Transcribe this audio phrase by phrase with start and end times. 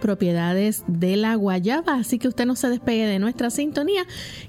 [0.00, 4.02] Propiedades de la guayaba, así que usted no se despegue de nuestra sintonía,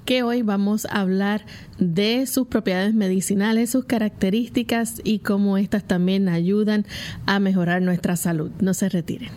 [0.04, 1.44] que hoy vamos a hablar
[1.78, 6.86] de sus propiedades medicinales, sus características y cómo estas también ayudan
[7.26, 8.50] a mejorar nuestra salud.
[8.60, 9.30] No se retiren.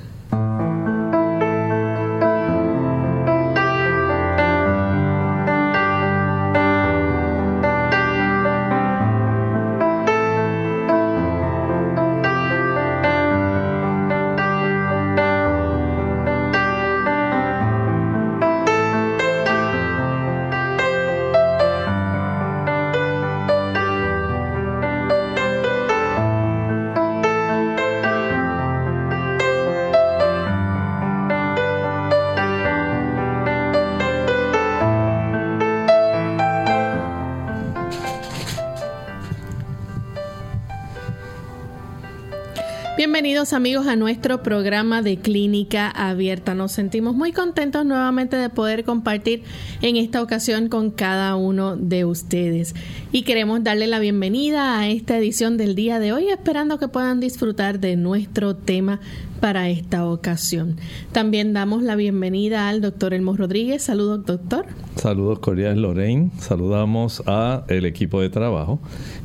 [43.54, 46.56] Amigos a nuestro programa de Clínica Abierta.
[46.56, 49.44] Nos sentimos muy contentos nuevamente de poder compartir
[49.82, 52.74] en esta ocasión con cada uno de ustedes.
[53.12, 57.20] Y queremos darle la bienvenida a esta edición del día de hoy, esperando que puedan
[57.20, 59.00] disfrutar de nuestro tema
[59.46, 60.78] para esta ocasión.
[61.12, 63.84] También damos la bienvenida al doctor Elmo Rodríguez.
[63.84, 64.66] Saludos, doctor.
[64.96, 66.32] Saludos cordiales, Lorraine.
[66.40, 68.80] Saludamos a el equipo de trabajo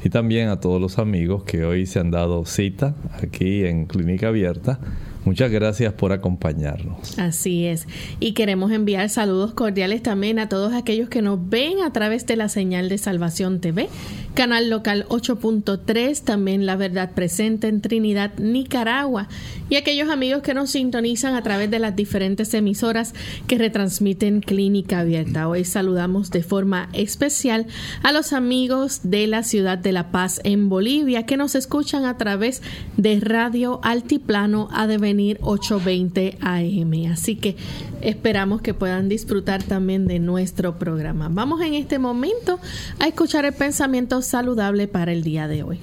[0.05, 4.29] y también a todos los amigos que hoy se han dado cita aquí en Clínica
[4.29, 4.79] Abierta
[5.25, 7.19] Muchas gracias por acompañarnos.
[7.19, 7.87] Así es.
[8.21, 12.37] Y queremos enviar saludos cordiales también a todos aquellos que nos ven a través de
[12.37, 13.89] la señal de Salvación TV,
[14.35, 19.29] canal local 8.3, también La Verdad Presente en Trinidad, Nicaragua,
[19.69, 23.15] y aquellos amigos que nos sintonizan a través de las diferentes emisoras
[23.47, 25.49] que retransmiten Clínica Abierta.
[25.49, 27.67] Hoy saludamos de forma especial
[28.03, 32.17] a los amigos de la ciudad de La Paz en Bolivia que nos escuchan a
[32.17, 32.63] través
[32.97, 37.13] de Radio Altiplano ADV 8.20 AM.
[37.13, 37.57] Así que
[38.01, 41.29] esperamos que puedan disfrutar también de nuestro programa.
[41.31, 42.59] Vamos en este momento
[42.99, 45.81] a escuchar el pensamiento saludable para el día de hoy.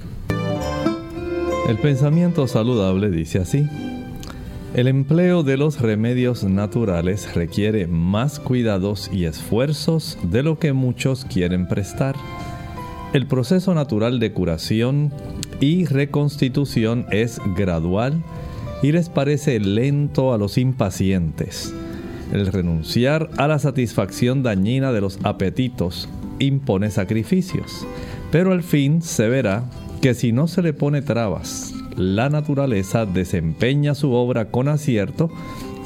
[1.68, 3.68] El pensamiento saludable dice así.
[4.74, 11.24] El empleo de los remedios naturales requiere más cuidados y esfuerzos de lo que muchos
[11.24, 12.16] quieren prestar.
[13.14, 15.10] El proceso natural de curación
[15.60, 18.22] y reconstitución es gradual
[18.82, 21.74] y les parece lento a los impacientes.
[22.32, 26.08] El renunciar a la satisfacción dañina de los apetitos
[26.38, 27.86] impone sacrificios,
[28.30, 29.64] pero al fin se verá
[30.00, 35.30] que si no se le pone trabas, la naturaleza desempeña su obra con acierto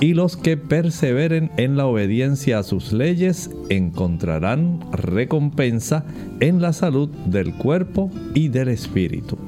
[0.01, 6.05] y los que perseveren en la obediencia a sus leyes encontrarán recompensa
[6.41, 9.39] en la salud del cuerpo y del espíritu.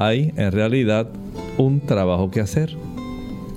[0.00, 1.08] Hay en realidad
[1.56, 2.76] un trabajo que hacer.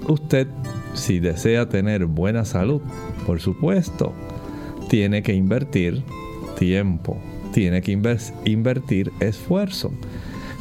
[0.08, 0.48] Usted,
[0.96, 2.82] si desea tener buena salud,
[3.28, 4.12] por supuesto,
[4.90, 6.02] tiene que invertir
[6.58, 7.20] tiempo,
[7.54, 7.92] tiene que
[8.46, 9.92] invertir esfuerzo.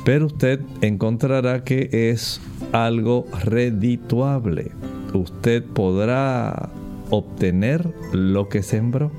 [0.04, 2.42] Pero usted encontrará que es
[2.72, 4.72] algo redituable.
[5.14, 6.68] Usted podrá
[7.08, 9.10] obtener lo que sembró.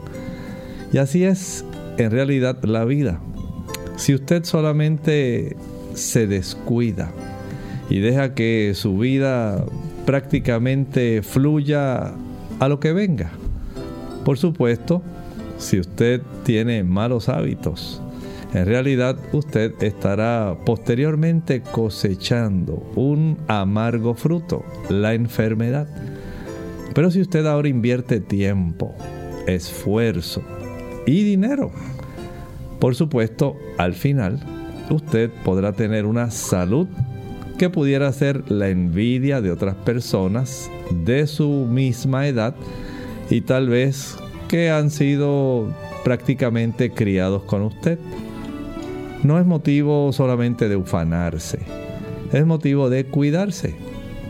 [0.93, 1.65] Y así es
[1.97, 3.19] en realidad la vida.
[3.95, 5.57] Si usted solamente
[5.93, 7.11] se descuida,
[7.89, 9.65] y deja que su vida
[10.05, 12.13] prácticamente fluya
[12.59, 13.31] a lo que venga.
[14.25, 15.01] Por supuesto,
[15.57, 18.01] si usted tiene malos hábitos,
[18.53, 25.87] en realidad usted estará posteriormente cosechando un amargo fruto, la enfermedad.
[26.93, 28.93] Pero si usted ahora invierte tiempo,
[29.47, 30.43] esfuerzo
[31.05, 31.71] y dinero,
[32.79, 34.39] por supuesto, al final
[34.91, 36.87] usted podrá tener una salud
[37.57, 42.55] que pudiera ser la envidia de otras personas de su misma edad
[43.29, 44.17] y tal vez
[44.47, 45.67] que han sido
[46.03, 47.99] prácticamente criados con usted
[49.23, 51.59] no es motivo solamente de ufanarse,
[52.33, 53.75] es motivo de cuidarse,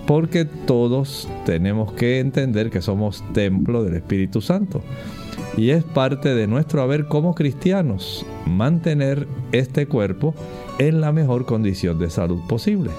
[0.06, 4.82] porque todos tenemos que entender que somos templo del Espíritu Santo.
[5.58, 10.34] Y es parte de nuestro haber como cristianos mantener este cuerpo
[10.80, 12.92] en la mejor condición de salud posible.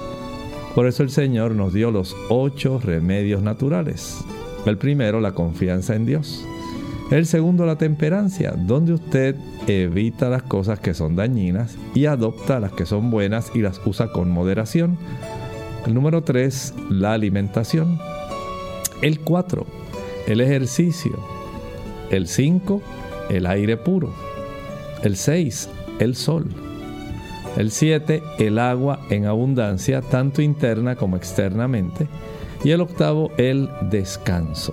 [0.75, 4.25] Por eso el Señor nos dio los ocho remedios naturales.
[4.64, 6.46] El primero, la confianza en Dios.
[7.10, 12.72] El segundo, la temperancia, donde usted evita las cosas que son dañinas y adopta las
[12.72, 14.96] que son buenas y las usa con moderación.
[15.87, 17.98] El número tres, la alimentación.
[19.02, 19.66] El cuatro,
[20.26, 21.31] el ejercicio.
[22.12, 22.80] El cinco,
[23.28, 24.14] el aire puro.
[25.02, 25.68] El seis,
[25.98, 26.46] el sol.
[27.56, 32.06] El siete, el agua en abundancia, tanto interna como externamente.
[32.62, 34.72] Y el octavo, el descanso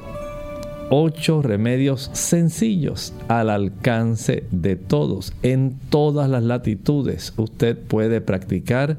[0.89, 7.33] ocho remedios sencillos al alcance de todos, en todas las latitudes.
[7.37, 8.97] Usted puede practicar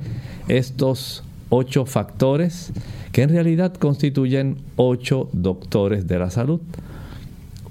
[0.49, 2.73] estos ocho factores
[3.13, 6.61] que en realidad constituyen ocho doctores de la salud.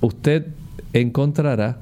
[0.02, 0.48] Usted
[0.94, 1.80] encontrará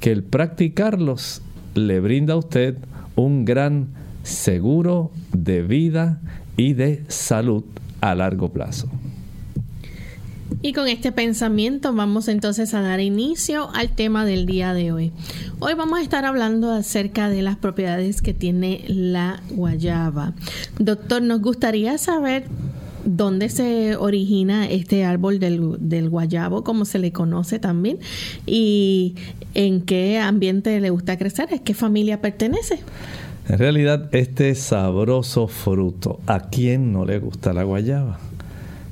[0.00, 1.42] que el practicarlos
[1.74, 2.76] le brinda a usted
[3.16, 3.88] un gran
[4.22, 6.20] seguro de vida
[6.56, 7.64] y de salud
[8.00, 8.88] a largo plazo.
[10.60, 15.12] Y con este pensamiento vamos entonces a dar inicio al tema del día de hoy.
[15.60, 20.32] Hoy vamos a estar hablando acerca de las propiedades que tiene la guayaba.
[20.78, 22.46] Doctor, nos gustaría saber
[23.16, 27.98] dónde se origina este árbol del, del, guayabo, como se le conoce también,
[28.46, 29.14] y
[29.54, 32.80] en qué ambiente le gusta crecer, a qué familia pertenece.
[33.48, 38.18] En realidad, este sabroso fruto, ¿a quién no le gusta la guayaba?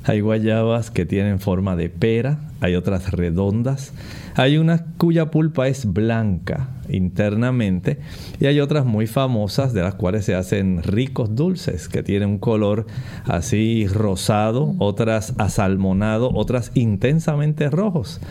[0.07, 3.91] Hay guayabas que tienen forma de pera, hay otras redondas,
[4.35, 7.99] hay una cuya pulpa es blanca internamente
[8.39, 12.37] y hay otras muy famosas de las cuales se hacen ricos dulces que tienen un
[12.37, 12.87] color
[13.25, 18.21] así rosado, otras asalmonado, otras intensamente rojos.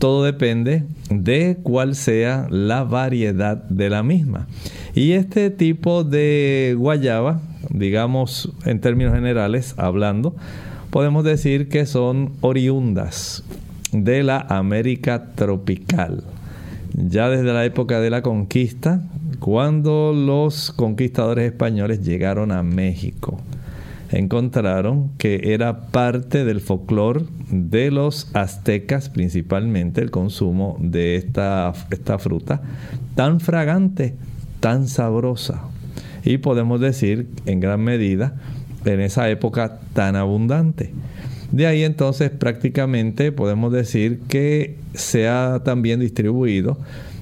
[0.00, 4.48] Todo depende de cuál sea la variedad de la misma.
[4.96, 10.34] Y este tipo de guayaba, digamos en términos generales hablando,
[10.90, 13.44] podemos decir que son oriundas
[13.92, 16.24] de la América tropical.
[16.94, 19.02] Ya desde la época de la conquista,
[19.38, 23.40] cuando los conquistadores españoles llegaron a México,
[24.10, 32.18] encontraron que era parte del folclore de los aztecas, principalmente el consumo de esta, esta
[32.18, 32.60] fruta,
[33.14, 34.14] tan fragante,
[34.58, 35.62] tan sabrosa.
[36.24, 38.34] Y podemos decir, en gran medida,
[38.84, 40.92] en esa época tan abundante.
[41.52, 46.78] De ahí entonces prácticamente podemos decir que se ha también distribuido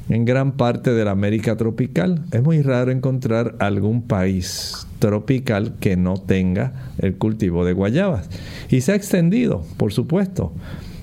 [0.09, 2.25] en gran parte de la América tropical.
[2.33, 8.29] Es muy raro encontrar algún país tropical que no tenga el cultivo de guayabas.
[8.71, 10.53] Y se ha extendido, por supuesto,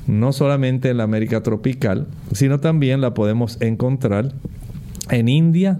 [0.07, 4.33] no solamente en la América tropical, sino también la podemos encontrar
[5.09, 5.79] en India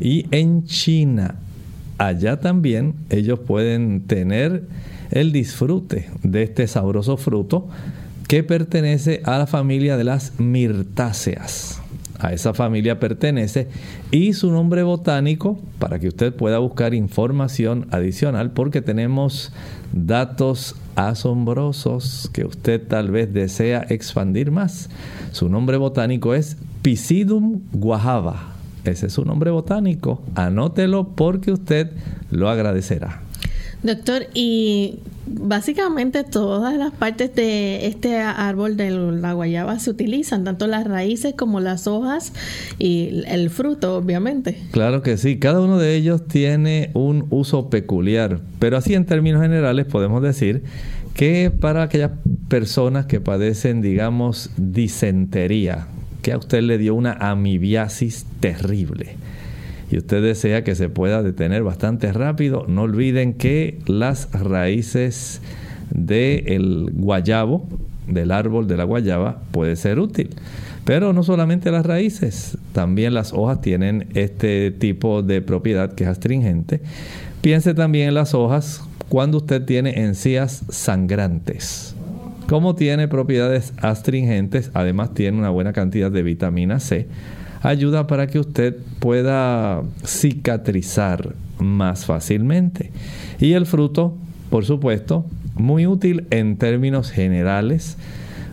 [0.00, 1.36] y en China
[1.98, 4.64] allá también ellos pueden tener
[5.10, 7.68] el disfrute de este sabroso fruto
[8.28, 11.80] que pertenece a la familia de las mirtáceas.
[12.18, 13.68] A esa familia pertenece
[14.10, 19.52] y su nombre botánico para que usted pueda buscar información adicional porque tenemos
[19.92, 24.88] datos asombrosos que usted tal vez desea expandir más.
[25.32, 28.53] Su nombre botánico es Pisidum guajava
[28.90, 30.22] ese es su nombre botánico.
[30.34, 31.90] Anótelo porque usted
[32.30, 33.22] lo agradecerá.
[33.82, 40.66] Doctor, y básicamente todas las partes de este árbol de la guayaba se utilizan, tanto
[40.66, 42.32] las raíces como las hojas
[42.78, 44.58] y el fruto, obviamente.
[44.70, 49.42] Claro que sí, cada uno de ellos tiene un uso peculiar, pero así en términos
[49.42, 50.62] generales podemos decir
[51.12, 52.12] que para aquellas
[52.48, 55.88] personas que padecen, digamos, disentería,
[56.24, 59.16] que a usted le dio una amibiasis terrible
[59.90, 65.42] y usted desea que se pueda detener bastante rápido, no olviden que las raíces
[65.90, 67.68] del guayabo
[68.08, 70.30] del árbol de la guayaba puede ser útil.
[70.86, 76.10] Pero no solamente las raíces, también las hojas tienen este tipo de propiedad que es
[76.10, 76.80] astringente.
[77.42, 81.94] Piense también en las hojas cuando usted tiene encías sangrantes.
[82.48, 87.08] Como tiene propiedades astringentes, además tiene una buena cantidad de vitamina C,
[87.62, 92.92] ayuda para que usted pueda cicatrizar más fácilmente.
[93.40, 94.14] Y el fruto,
[94.50, 95.24] por supuesto,
[95.54, 97.96] muy útil en términos generales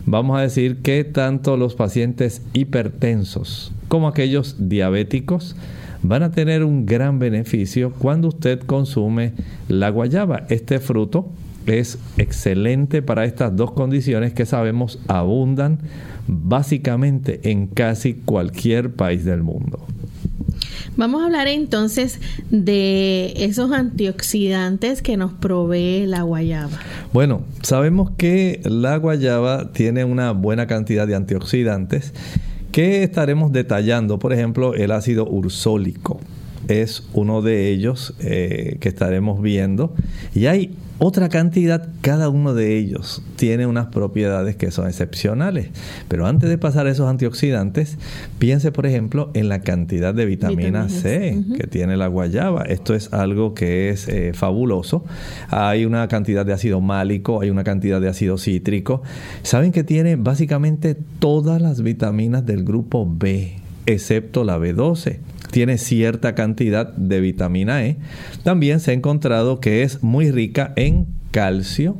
[0.06, 5.54] vamos a decir que tanto los pacientes hipertensos como aquellos diabéticos
[6.02, 9.32] van a tener un gran beneficio cuando usted consume
[9.68, 10.44] la guayaba.
[10.48, 11.28] Este fruto
[11.66, 15.78] es excelente para estas dos condiciones que sabemos abundan
[16.26, 19.86] básicamente en casi cualquier país del mundo.
[20.96, 26.78] Vamos a hablar entonces de esos antioxidantes que nos provee la guayaba.
[27.12, 32.12] Bueno, sabemos que la guayaba tiene una buena cantidad de antioxidantes
[32.72, 34.18] que estaremos detallando.
[34.18, 36.20] Por ejemplo, el ácido ursólico
[36.68, 39.94] es uno de ellos eh, que estaremos viendo.
[40.34, 45.70] Y hay otra cantidad, cada uno de ellos tiene unas propiedades que son excepcionales.
[46.06, 47.98] Pero antes de pasar a esos antioxidantes,
[48.38, 52.62] piense por ejemplo en la cantidad de vitamina C que tiene la guayaba.
[52.62, 55.04] Esto es algo que es eh, fabuloso.
[55.48, 59.02] Hay una cantidad de ácido málico, hay una cantidad de ácido cítrico.
[59.42, 63.56] Saben que tiene básicamente todas las vitaminas del grupo B,
[63.86, 67.98] excepto la B12 tiene cierta cantidad de vitamina E.
[68.42, 71.94] También se ha encontrado que es muy rica en calcio,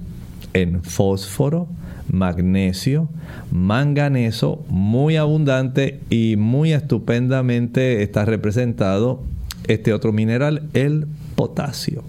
[0.54, 1.68] en fósforo,
[2.10, 3.10] magnesio,
[3.50, 9.22] manganeso, muy abundante y muy estupendamente está representado
[9.68, 11.06] este otro mineral, el
[11.36, 12.02] potasio.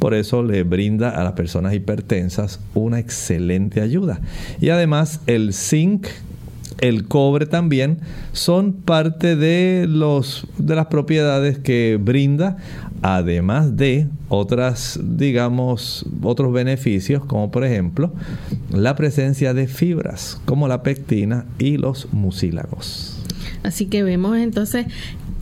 [0.00, 4.20] Por eso le brinda a las personas hipertensas una excelente ayuda.
[4.60, 6.08] Y además el zinc
[6.82, 7.98] el cobre también
[8.32, 12.56] son parte de los de las propiedades que brinda
[13.02, 18.12] además de otras digamos otros beneficios como por ejemplo
[18.68, 23.16] la presencia de fibras como la pectina y los mucílagos.
[23.62, 24.86] Así que vemos entonces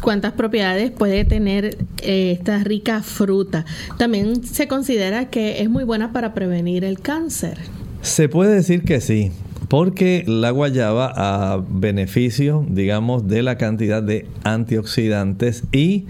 [0.02, 3.64] cuántas propiedades puede tener eh, esta rica fruta.
[3.96, 7.56] También se considera que es muy buena para prevenir el cáncer.
[8.02, 9.32] Se puede decir que sí
[9.70, 16.06] porque la guayaba a beneficio, digamos, de la cantidad de antioxidantes y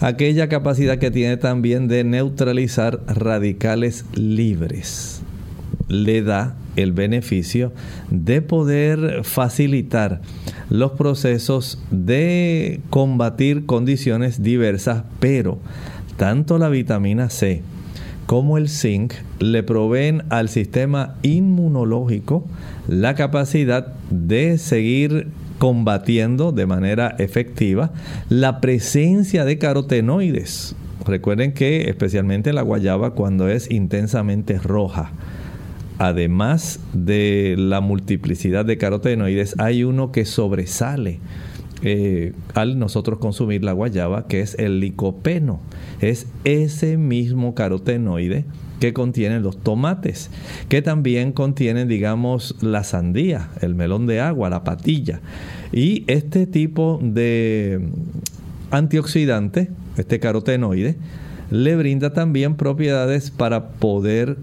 [0.00, 5.22] aquella capacidad que tiene también de neutralizar radicales libres.
[5.86, 7.72] Le da el beneficio
[8.10, 10.20] de poder facilitar
[10.68, 15.60] los procesos de combatir condiciones diversas, pero
[16.16, 17.62] tanto la vitamina C
[18.26, 22.46] como el zinc le proveen al sistema inmunológico
[22.88, 25.28] la capacidad de seguir
[25.58, 27.92] combatiendo de manera efectiva
[28.28, 30.74] la presencia de carotenoides.
[31.06, 35.12] Recuerden que especialmente la guayaba cuando es intensamente roja,
[35.98, 41.20] además de la multiplicidad de carotenoides, hay uno que sobresale
[41.82, 45.60] eh, al nosotros consumir la guayaba, que es el licopeno.
[46.00, 48.44] Es ese mismo carotenoide
[48.80, 50.30] que contienen los tomates,
[50.68, 55.20] que también contienen, digamos, la sandía, el melón de agua, la patilla.
[55.72, 57.88] Y este tipo de
[58.70, 60.96] antioxidante, este carotenoide,
[61.50, 64.36] le brinda también propiedades para poder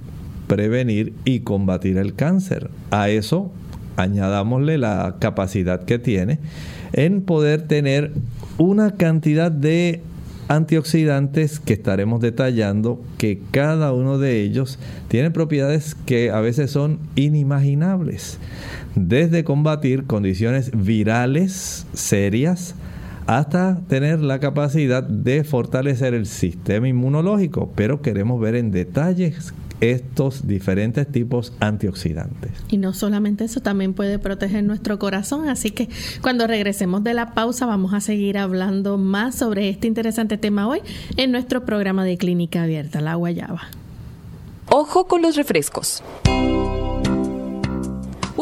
[0.47, 2.69] prevenir y combatir el cáncer.
[2.91, 3.51] A eso
[3.97, 6.39] añadámosle la capacidad que tiene
[6.93, 8.11] en poder tener
[8.57, 10.01] una cantidad de
[10.47, 16.99] antioxidantes que estaremos detallando que cada uno de ellos tiene propiedades que a veces son
[17.15, 18.39] inimaginables.
[18.95, 22.75] Desde combatir condiciones virales serias
[23.25, 27.71] hasta tener la capacidad de fortalecer el sistema inmunológico.
[27.75, 29.53] Pero queremos ver en detalles
[29.91, 32.51] estos diferentes tipos antioxidantes.
[32.69, 35.49] Y no solamente eso, también puede proteger nuestro corazón.
[35.49, 35.89] Así que
[36.21, 40.81] cuando regresemos de la pausa vamos a seguir hablando más sobre este interesante tema hoy
[41.17, 43.63] en nuestro programa de Clínica Abierta, la Guayaba.
[44.69, 46.01] Ojo con los refrescos.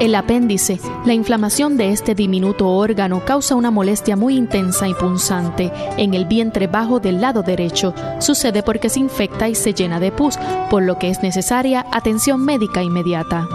[0.00, 5.70] El apéndice, la inflamación de este diminuto órgano causa una molestia muy intensa y punzante
[5.98, 7.92] en el vientre bajo del lado derecho.
[8.18, 10.38] Sucede porque se infecta y se llena de pus,
[10.70, 13.46] por lo que es necesaria atención médica inmediata.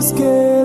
[0.00, 0.59] scared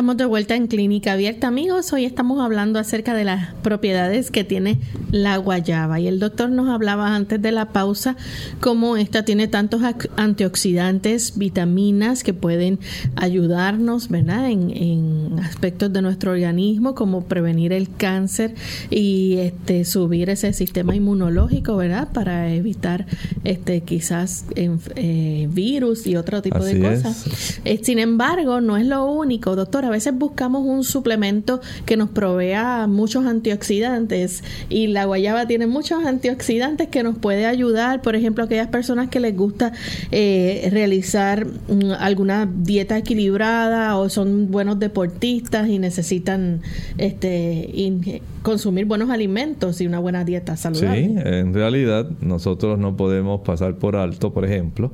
[0.00, 1.92] estamos de vuelta en Clínica Abierta, amigos.
[1.92, 4.78] Hoy estamos hablando acerca de las propiedades que tiene
[5.10, 6.00] la guayaba.
[6.00, 8.16] Y el doctor nos hablaba antes de la pausa
[8.60, 9.82] cómo esta tiene tantos
[10.16, 12.78] antioxidantes, vitaminas que pueden
[13.14, 14.50] ayudarnos, ¿verdad?
[14.50, 18.54] En, en aspectos de nuestro organismo, como prevenir el cáncer
[18.88, 22.08] y este subir ese sistema inmunológico, ¿verdad?
[22.10, 23.04] Para evitar
[23.44, 27.60] este quizás eh, virus y otro tipo de cosas.
[27.66, 32.10] Eh, sin embargo, no es lo único, doctor a veces buscamos un suplemento que nos
[32.10, 38.44] provea muchos antioxidantes y la guayaba tiene muchos antioxidantes que nos puede ayudar, por ejemplo,
[38.44, 39.72] aquellas personas que les gusta
[40.12, 46.62] eh, realizar mm, alguna dieta equilibrada o son buenos deportistas y necesitan
[46.98, 51.08] este consumir buenos alimentos y una buena dieta saludable.
[51.08, 54.92] Sí, en realidad nosotros no podemos pasar por alto, por ejemplo,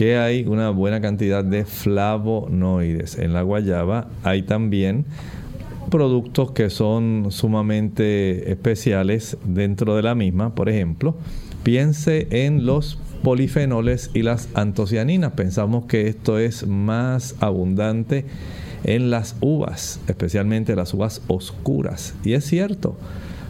[0.00, 3.18] que hay una buena cantidad de flavonoides.
[3.18, 5.04] En la guayaba hay también
[5.90, 10.54] productos que son sumamente especiales dentro de la misma.
[10.54, 11.16] Por ejemplo,
[11.64, 15.32] piense en los polifenoles y las antocianinas.
[15.32, 18.24] Pensamos que esto es más abundante
[18.84, 22.14] en las uvas, especialmente las uvas oscuras.
[22.24, 22.96] Y es cierto,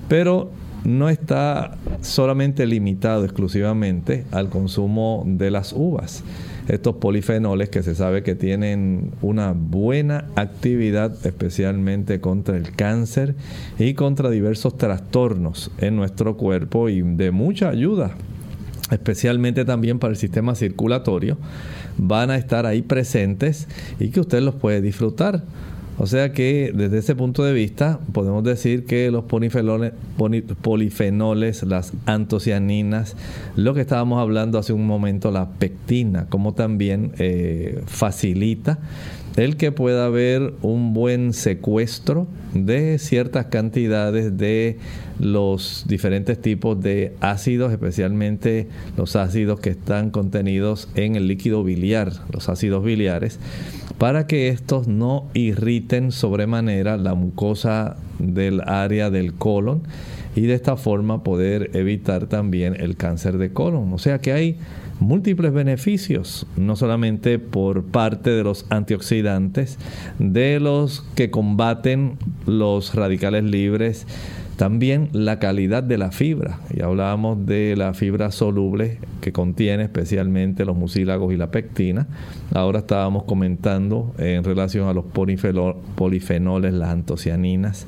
[0.09, 0.51] pero
[0.85, 6.23] no está solamente limitado exclusivamente al consumo de las uvas.
[6.69, 13.35] Estos polifenoles que se sabe que tienen una buena actividad especialmente contra el cáncer
[13.79, 18.13] y contra diversos trastornos en nuestro cuerpo y de mucha ayuda,
[18.91, 21.39] especialmente también para el sistema circulatorio,
[21.99, 23.67] van a estar ahí presentes
[23.99, 25.43] y que usted los puede disfrutar.
[26.03, 29.25] O sea que desde ese punto de vista podemos decir que los
[30.63, 33.17] polifenoles, las antocianinas,
[33.55, 38.79] lo que estábamos hablando hace un momento, la pectina, como también eh, facilita
[39.37, 44.79] el que pueda haber un buen secuestro de ciertas cantidades de
[45.19, 52.13] los diferentes tipos de ácidos, especialmente los ácidos que están contenidos en el líquido biliar,
[52.33, 53.39] los ácidos biliares
[54.01, 59.83] para que estos no irriten sobremanera la mucosa del área del colon
[60.35, 63.93] y de esta forma poder evitar también el cáncer de colon.
[63.93, 64.57] O sea que hay
[65.01, 69.79] múltiples beneficios, no solamente por parte de los antioxidantes,
[70.19, 74.07] de los que combaten los radicales libres,
[74.61, 76.61] también la calidad de la fibra.
[76.77, 82.07] Y hablábamos de la fibra soluble que contiene especialmente los mucílagos y la pectina.
[82.53, 87.87] Ahora estábamos comentando en relación a los polifenoles, las antocianinas,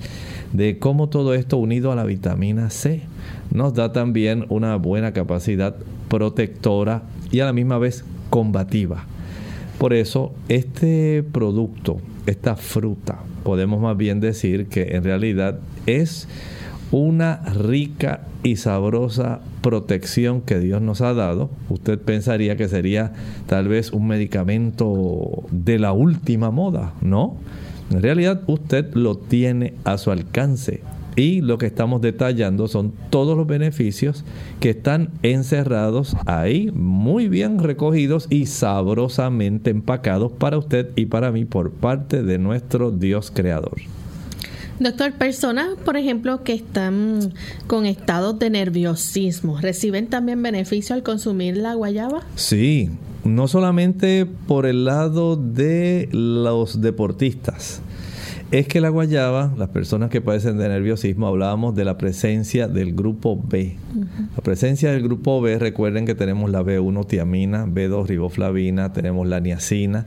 [0.54, 3.02] de cómo todo esto unido a la vitamina C
[3.52, 5.76] nos da también una buena capacidad
[6.08, 9.04] protectora y a la misma vez combativa.
[9.78, 16.28] Por eso este producto, esta fruta, podemos más bien decir que en realidad es
[16.90, 21.50] una rica y sabrosa protección que Dios nos ha dado.
[21.68, 23.12] Usted pensaría que sería
[23.46, 27.36] tal vez un medicamento de la última moda, ¿no?
[27.90, 30.80] En realidad usted lo tiene a su alcance
[31.16, 34.24] Y lo que estamos detallando son todos los beneficios
[34.60, 41.44] que están encerrados ahí, muy bien recogidos y sabrosamente empacados para usted y para mí
[41.44, 43.82] por parte de nuestro Dios Creador.
[44.78, 47.34] Doctor, personas, por ejemplo, que están
[47.66, 52.22] con estados de nerviosismo, ¿reciben también beneficio al consumir la guayaba?
[52.34, 52.90] Sí,
[53.22, 57.80] no solamente por el lado de los deportistas,
[58.52, 62.94] es que la guayaba, las personas que padecen de nerviosismo, hablábamos de la presencia del
[62.94, 63.76] grupo B.
[64.36, 69.40] La presencia del grupo B, recuerden que tenemos la B1 tiamina, B2 riboflavina, tenemos la
[69.40, 70.04] niacina,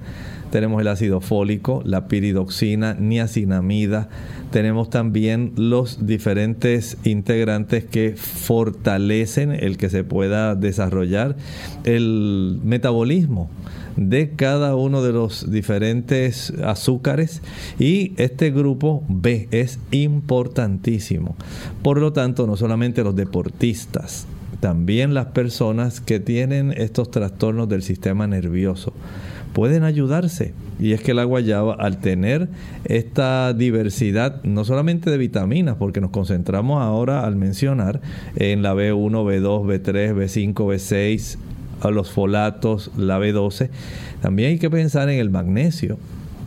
[0.51, 4.09] tenemos el ácido fólico, la piridoxina, niacinamida,
[4.51, 11.35] tenemos también los diferentes integrantes que fortalecen el que se pueda desarrollar
[11.83, 13.49] el metabolismo
[13.97, 17.41] de cada uno de los diferentes azúcares
[17.79, 21.35] y este grupo B es importantísimo.
[21.81, 24.27] Por lo tanto, no solamente los deportistas,
[24.59, 28.93] también las personas que tienen estos trastornos del sistema nervioso
[29.53, 30.53] pueden ayudarse.
[30.79, 32.49] Y es que la guayaba, al tener
[32.83, 38.01] esta diversidad, no solamente de vitaminas, porque nos concentramos ahora al mencionar
[38.35, 41.37] en la B1, B2, B3, B5, B6,
[41.87, 43.69] a los folatos, la B12.
[44.21, 45.97] También hay que pensar en el magnesio,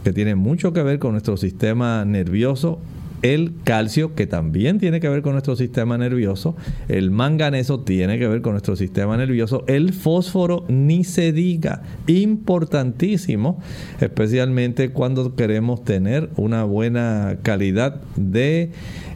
[0.05, 2.81] que tiene mucho que ver con nuestro sistema nervioso
[3.23, 6.57] el calcio, que también tiene que ver con nuestro sistema nervioso,
[6.89, 13.61] el manganeso tiene que ver con nuestro sistema nervioso, el fósforo ni se diga, importantísimo,
[14.01, 18.71] especialmente cuando queremos tener una buena calidad de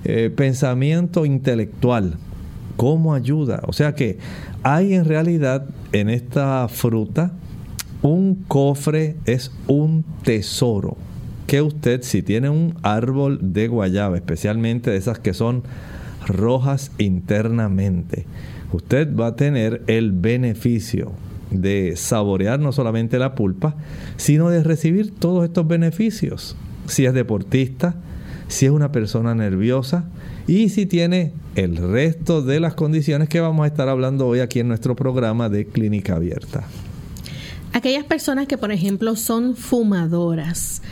[0.05, 2.17] eh, pensamiento intelectual.
[2.77, 3.63] ¿Cómo ayuda?
[3.67, 4.19] O sea que
[4.63, 7.33] hay en realidad en esta fruta
[8.03, 10.97] un cofre, es un tesoro.
[11.47, 15.63] Que usted, si tiene un árbol de guayaba, especialmente de esas que son
[16.27, 18.27] rojas internamente,
[18.73, 21.13] usted va a tener el beneficio
[21.51, 23.77] de saborear no solamente la pulpa,
[24.17, 26.57] sino de recibir todos estos beneficios.
[26.87, 27.97] Si es deportista,
[28.49, 30.07] si es una persona nerviosa
[30.47, 34.61] y si tiene el resto de las condiciones que vamos a estar hablando hoy aquí
[34.61, 36.65] en nuestro programa de Clínica Abierta.
[37.73, 40.83] Aquellas personas que, por ejemplo, son fumadoras,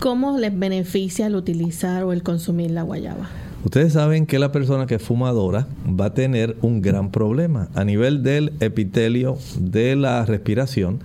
[0.00, 3.30] ¿cómo les beneficia el utilizar o el consumir la guayaba?
[3.64, 7.84] Ustedes saben que la persona que es fumadora va a tener un gran problema a
[7.84, 11.00] nivel del epitelio de la respiración.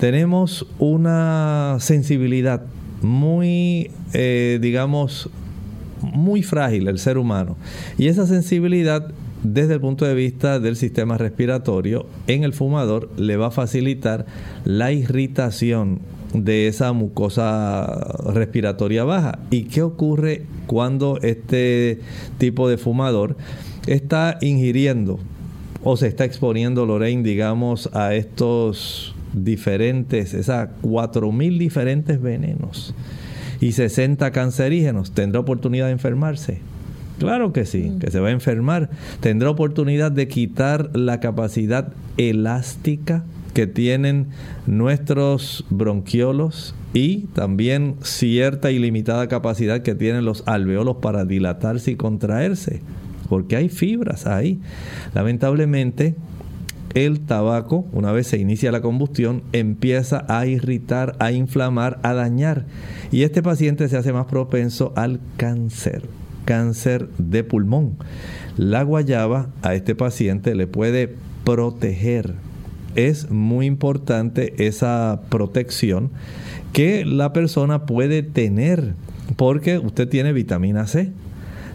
[0.00, 2.62] Tenemos una sensibilidad
[3.02, 5.30] muy, eh, digamos,
[6.02, 7.56] muy frágil el ser humano.
[7.98, 9.12] Y esa sensibilidad
[9.42, 14.26] desde el punto de vista del sistema respiratorio en el fumador le va a facilitar
[14.64, 16.00] la irritación
[16.32, 17.86] de esa mucosa
[18.32, 19.38] respiratoria baja.
[19.50, 22.00] ¿Y qué ocurre cuando este
[22.38, 23.36] tipo de fumador
[23.86, 25.18] está ingiriendo
[25.82, 32.94] o se está exponiendo, Lorraine, digamos, a estos diferentes, esas 4.000 diferentes venenos?
[33.62, 36.58] Y 60 cancerígenos, ¿tendrá oportunidad de enfermarse?
[37.20, 38.90] Claro que sí, que se va a enfermar.
[39.20, 44.26] Tendrá oportunidad de quitar la capacidad elástica que tienen
[44.66, 52.80] nuestros bronquiolos y también cierta ilimitada capacidad que tienen los alveolos para dilatarse y contraerse,
[53.28, 54.60] porque hay fibras ahí.
[55.14, 56.16] Lamentablemente,
[56.94, 62.66] el tabaco, una vez se inicia la combustión, empieza a irritar, a inflamar, a dañar.
[63.10, 66.02] Y este paciente se hace más propenso al cáncer,
[66.44, 67.96] cáncer de pulmón.
[68.56, 72.34] La guayaba a este paciente le puede proteger.
[72.94, 76.10] Es muy importante esa protección
[76.72, 78.94] que la persona puede tener
[79.36, 81.10] porque usted tiene vitamina C.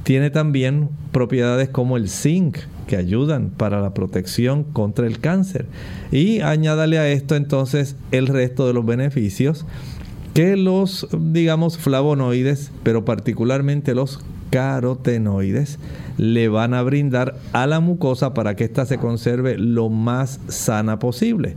[0.04, 5.68] Tiene también propiedades como el zinc, que ayudan para la protección contra el cáncer.
[6.12, 9.66] Y añádale a esto entonces el resto de los beneficios
[10.34, 14.20] que los, digamos, flavonoides, pero particularmente los
[14.52, 15.80] carotenoides,
[16.18, 21.00] le van a brindar a la mucosa para que ésta se conserve lo más sana
[21.00, 21.56] posible.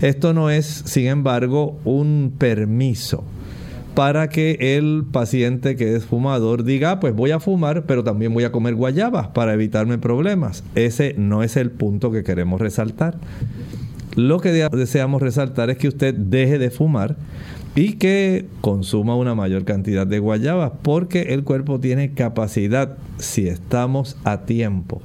[0.00, 3.24] Esto no es, sin embargo, un permiso
[3.98, 8.32] para que el paciente que es fumador diga, ah, pues voy a fumar, pero también
[8.32, 10.62] voy a comer guayabas para evitarme problemas.
[10.76, 13.18] Ese no es el punto que queremos resaltar.
[14.14, 17.16] Lo que deseamos resaltar es que usted deje de fumar
[17.74, 24.16] y que consuma una mayor cantidad de guayabas, porque el cuerpo tiene capacidad, si estamos
[24.22, 25.02] a tiempo,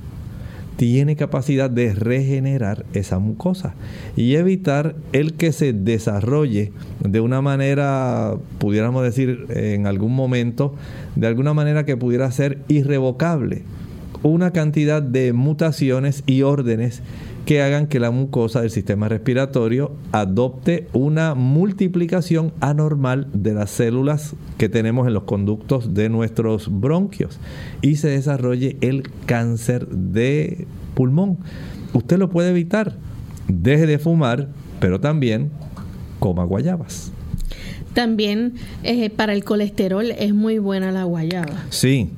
[0.76, 3.76] tiene capacidad de regenerar esa mucosa
[4.16, 6.72] y evitar el que se desarrolle
[7.04, 10.76] de una manera, pudiéramos decir en algún momento,
[11.16, 13.64] de alguna manera que pudiera ser irrevocable,
[14.24, 17.02] una cantidad de mutaciones y órdenes
[17.46, 24.36] que hagan que la mucosa del sistema respiratorio adopte una multiplicación anormal de las células
[24.58, 27.40] que tenemos en los conductos de nuestros bronquios
[27.82, 31.38] y se desarrolle el cáncer de pulmón.
[31.94, 32.96] Usted lo puede evitar.
[33.48, 34.48] Deje de fumar,
[34.80, 35.52] pero también
[36.20, 37.12] coma guayabas.
[37.94, 38.54] También
[38.84, 41.66] eh, para el colesterol es muy buena la guayaba.
[41.70, 42.10] Sí,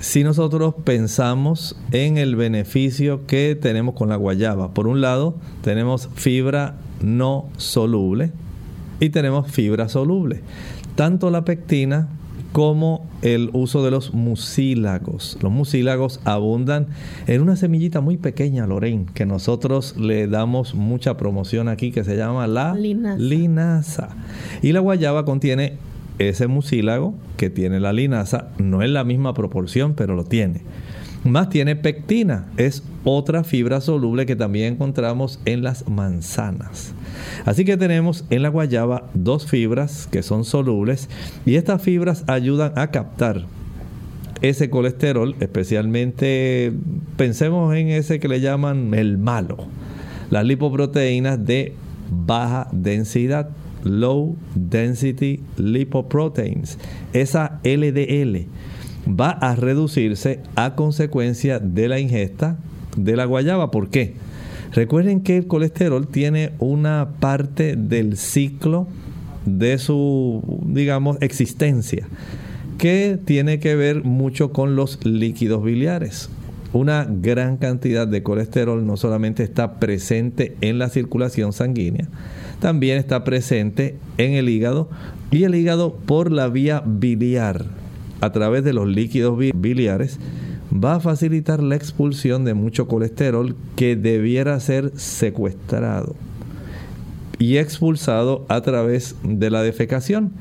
[0.00, 4.72] si nosotros pensamos en el beneficio que tenemos con la guayaba.
[4.72, 8.32] Por un lado, tenemos fibra no soluble
[8.98, 10.40] y tenemos fibra soluble.
[10.94, 12.08] Tanto la pectina
[12.52, 15.38] como el uso de los mucílagos.
[15.42, 16.88] Los mucílagos abundan
[17.26, 22.16] en una semillita muy pequeña, Lorraine, que nosotros le damos mucha promoción aquí, que se
[22.16, 24.08] llama la linaza.
[24.62, 25.78] Y la guayaba contiene
[26.20, 30.62] ese mucílago que tiene la linaza no es la misma proporción, pero lo tiene.
[31.24, 36.94] Más tiene pectina, es otra fibra soluble que también encontramos en las manzanas.
[37.44, 41.08] Así que tenemos en la guayaba dos fibras que son solubles
[41.44, 43.44] y estas fibras ayudan a captar
[44.42, 46.72] ese colesterol, especialmente
[47.16, 49.58] pensemos en ese que le llaman el malo,
[50.30, 51.74] las lipoproteínas de
[52.10, 53.50] baja densidad
[53.84, 56.78] Low Density Lipoproteins,
[57.12, 58.46] esa LDL,
[59.08, 62.58] va a reducirse a consecuencia de la ingesta
[62.96, 63.70] de la guayaba.
[63.70, 64.14] ¿Por qué?
[64.72, 68.86] Recuerden que el colesterol tiene una parte del ciclo
[69.44, 72.06] de su, digamos, existencia
[72.78, 76.30] que tiene que ver mucho con los líquidos biliares.
[76.72, 82.08] Una gran cantidad de colesterol no solamente está presente en la circulación sanguínea,
[82.60, 84.88] también está presente en el hígado
[85.30, 87.64] y el hígado por la vía biliar,
[88.20, 90.18] a través de los líquidos biliares,
[90.72, 96.14] va a facilitar la expulsión de mucho colesterol que debiera ser secuestrado
[97.38, 100.32] y expulsado a través de la defecación.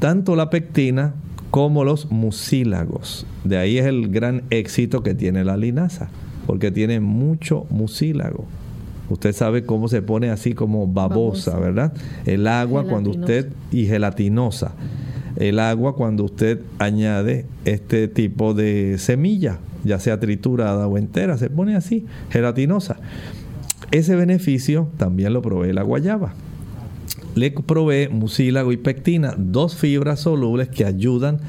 [0.00, 1.14] Tanto la pectina
[1.50, 3.26] como los mucílagos.
[3.44, 6.08] De ahí es el gran éxito que tiene la linaza,
[6.46, 8.46] porque tiene mucho mucílago.
[9.10, 11.92] Usted sabe cómo se pone así como babosa, ¿verdad?
[12.24, 14.74] El agua cuando usted y gelatinosa.
[15.36, 21.50] El agua cuando usted añade este tipo de semilla, ya sea triturada o entera, se
[21.50, 22.96] pone así, gelatinosa.
[23.90, 26.34] Ese beneficio también lo provee la guayaba.
[27.34, 31.40] Le provee mucílago y pectina, dos fibras solubles que ayudan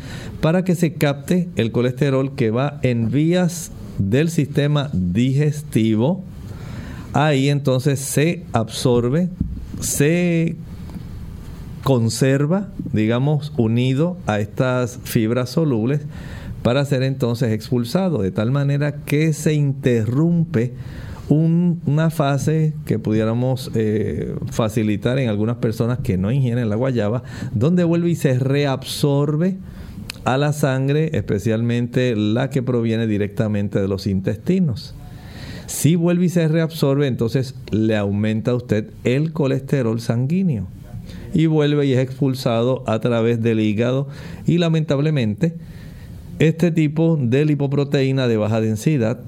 [0.42, 6.24] para que se capte el colesterol que va en vías del sistema digestivo
[7.16, 9.30] ahí entonces se absorbe,
[9.80, 10.58] se
[11.84, 16.02] conserva, digamos, unido a estas fibras solubles
[16.62, 20.74] para ser entonces expulsado, de tal manera que se interrumpe
[21.30, 27.24] una fase que pudiéramos eh, facilitar en algunas personas que no ingieren la guayaba,
[27.54, 29.58] donde vuelve y se reabsorbe
[30.26, 34.96] a la sangre, especialmente la que proviene directamente de los intestinos.
[35.68, 40.68] Si vuelve y se reabsorbe, entonces le aumenta a usted el colesterol sanguíneo
[41.34, 44.08] y vuelve y es expulsado a través del hígado
[44.46, 45.56] y lamentablemente
[46.40, 49.20] este tipo de lipoproteína de baja densidad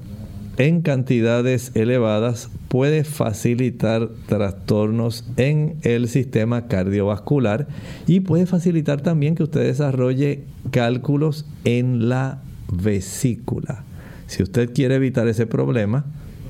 [0.56, 7.68] en cantidades elevadas puede facilitar trastornos en el sistema cardiovascular
[8.06, 13.84] y puede facilitar también que usted desarrolle cálculos en la vesícula.
[14.26, 16.04] Si usted quiere evitar ese problema,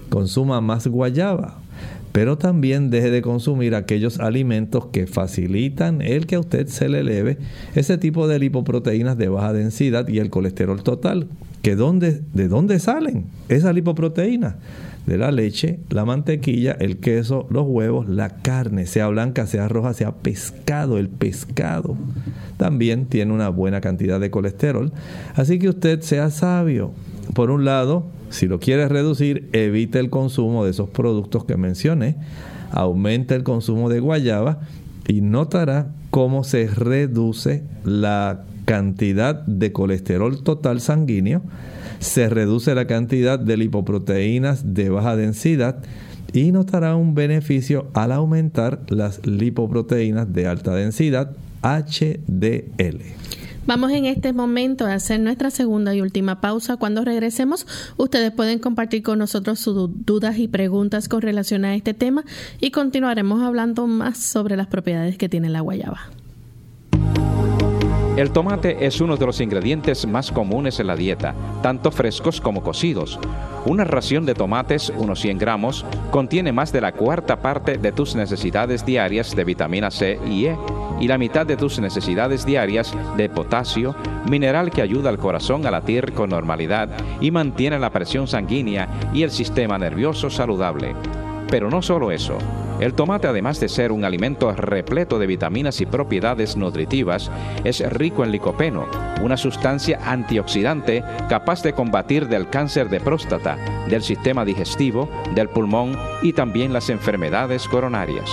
[0.08, 1.58] consuma más guayaba,
[2.12, 7.00] pero también deje de consumir aquellos alimentos que facilitan el que a usted se le
[7.00, 7.38] eleve
[7.74, 11.28] ese tipo de lipoproteínas de baja densidad y el colesterol total.
[11.62, 14.54] ¿Que ¿De dónde salen esas lipoproteínas?
[15.06, 19.94] De la leche, la mantequilla, el queso, los huevos, la carne, sea blanca, sea roja,
[19.94, 20.98] sea pescado.
[20.98, 21.96] El pescado
[22.58, 24.92] también tiene una buena cantidad de colesterol.
[25.34, 26.92] Así que usted sea sabio.
[27.34, 32.16] Por un lado, si lo quiere reducir, evite el consumo de esos productos que mencioné,
[32.70, 34.60] aumenta el consumo de guayaba
[35.06, 41.42] y notará cómo se reduce la cantidad de colesterol total sanguíneo,
[42.00, 45.82] se reduce la cantidad de lipoproteínas de baja densidad
[46.32, 53.02] y notará un beneficio al aumentar las lipoproteínas de alta densidad HDL.
[53.68, 56.78] Vamos en este momento a hacer nuestra segunda y última pausa.
[56.78, 57.66] Cuando regresemos,
[57.98, 62.24] ustedes pueden compartir con nosotros sus dudas y preguntas con relación a este tema
[62.60, 66.00] y continuaremos hablando más sobre las propiedades que tiene la guayaba.
[68.18, 72.64] El tomate es uno de los ingredientes más comunes en la dieta, tanto frescos como
[72.64, 73.16] cocidos.
[73.64, 78.16] Una ración de tomates, unos 100 gramos, contiene más de la cuarta parte de tus
[78.16, 80.56] necesidades diarias de vitamina C y E
[80.98, 83.94] y la mitad de tus necesidades diarias de potasio,
[84.28, 86.88] mineral que ayuda al corazón a latir con normalidad
[87.20, 90.96] y mantiene la presión sanguínea y el sistema nervioso saludable.
[91.50, 92.38] Pero no solo eso,
[92.80, 97.30] el tomate además de ser un alimento repleto de vitaminas y propiedades nutritivas,
[97.64, 98.86] es rico en licopeno,
[99.22, 103.56] una sustancia antioxidante capaz de combatir del cáncer de próstata,
[103.88, 108.30] del sistema digestivo, del pulmón y también las enfermedades coronarias.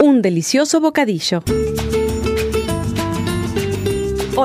[0.00, 1.42] Un delicioso bocadillo.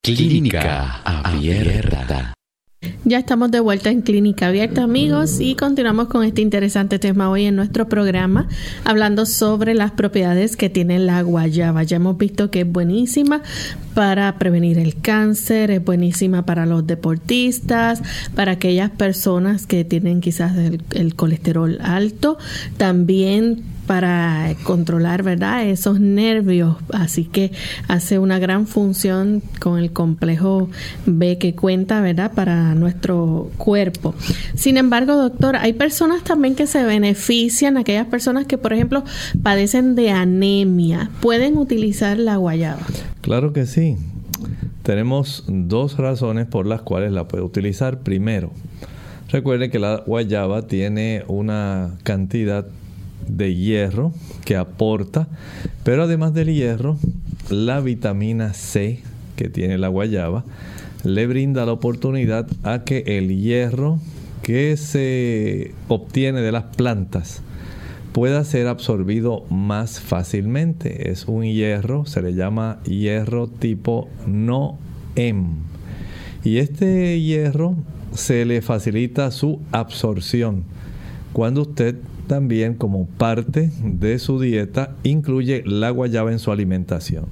[0.00, 2.37] Clínica Abierta.
[3.04, 7.46] Ya estamos de vuelta en Clínica Abierta, amigos, y continuamos con este interesante tema hoy
[7.46, 8.48] en nuestro programa,
[8.84, 11.82] hablando sobre las propiedades que tiene la guayaba.
[11.82, 13.42] Ya hemos visto que es buenísima
[13.94, 18.00] para prevenir el cáncer, es buenísima para los deportistas,
[18.36, 22.38] para aquellas personas que tienen quizás el, el colesterol alto,
[22.76, 25.66] también para controlar, ¿verdad?
[25.66, 26.76] Esos nervios.
[26.92, 27.52] Así que
[27.88, 30.68] hace una gran función con el complejo
[31.06, 32.32] B que cuenta, ¿verdad?
[32.34, 34.14] Para nuestro cuerpo.
[34.54, 39.02] Sin embargo, doctor, hay personas también que se benefician, aquellas personas que, por ejemplo,
[39.42, 41.10] padecen de anemia.
[41.22, 42.82] ¿Pueden utilizar la guayaba?
[43.22, 43.96] Claro que sí.
[44.82, 48.00] Tenemos dos razones por las cuales la puede utilizar.
[48.00, 48.52] Primero,
[49.30, 52.66] recuerde que la guayaba tiene una cantidad
[53.28, 54.12] de hierro
[54.44, 55.28] que aporta,
[55.84, 56.98] pero además del hierro,
[57.50, 59.02] la vitamina C
[59.36, 60.44] que tiene la guayaba
[61.04, 64.00] le brinda la oportunidad a que el hierro
[64.42, 67.42] que se obtiene de las plantas
[68.12, 71.10] pueda ser absorbido más fácilmente.
[71.10, 74.78] Es un hierro, se le llama hierro tipo no
[75.14, 75.50] M.
[76.44, 77.76] Y este hierro
[78.12, 80.64] se le facilita su absorción
[81.32, 81.96] cuando usted
[82.28, 87.24] también como parte de su dieta incluye la guayaba en su alimentación.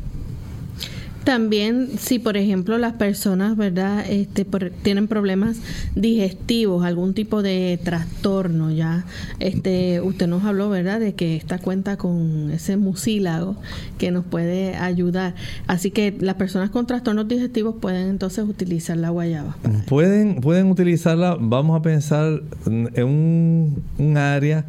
[1.27, 4.09] También si por ejemplo las personas, ¿verdad?
[4.09, 4.47] Este
[4.85, 5.57] tienen problemas
[5.97, 9.05] digestivos, algún tipo de trastorno ya.
[9.41, 11.01] Este usted nos habló, ¿verdad?
[11.01, 13.57] De que esta cuenta con ese mucílago
[13.99, 15.35] que nos puede ayudar.
[15.67, 19.57] Así que las personas con trastornos digestivos pueden entonces utilizar la guayaba.
[19.89, 24.65] Pueden pueden utilizarla, vamos a pensar en un, un área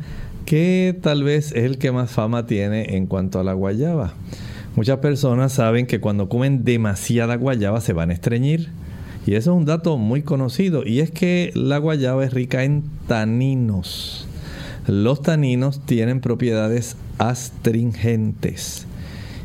[0.45, 4.15] que tal vez es el que más fama tiene en cuanto a la guayaba.
[4.77, 8.69] Muchas personas saben que cuando comen demasiada guayaba se van a estreñir.
[9.25, 10.85] Y eso es un dato muy conocido.
[10.85, 14.27] Y es que la guayaba es rica en taninos.
[14.85, 18.85] Los taninos tienen propiedades astringentes.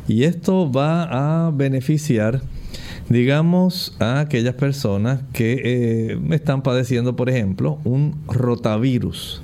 [0.07, 2.43] Y esto va a beneficiar,
[3.09, 5.61] digamos, a aquellas personas que
[6.11, 9.41] eh, están padeciendo, por ejemplo, un rotavirus.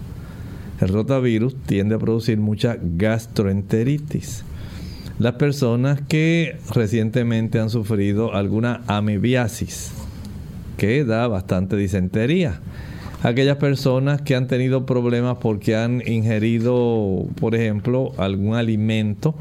[0.82, 4.44] El rotavirus tiende a producir mucha gastroenteritis
[5.20, 9.91] las personas que recientemente han sufrido alguna amebiasis.
[10.78, 12.61] que da bastante disentería.
[13.22, 19.36] Aquellas personas que han tenido problemas porque han ingerido, por ejemplo, algún alimento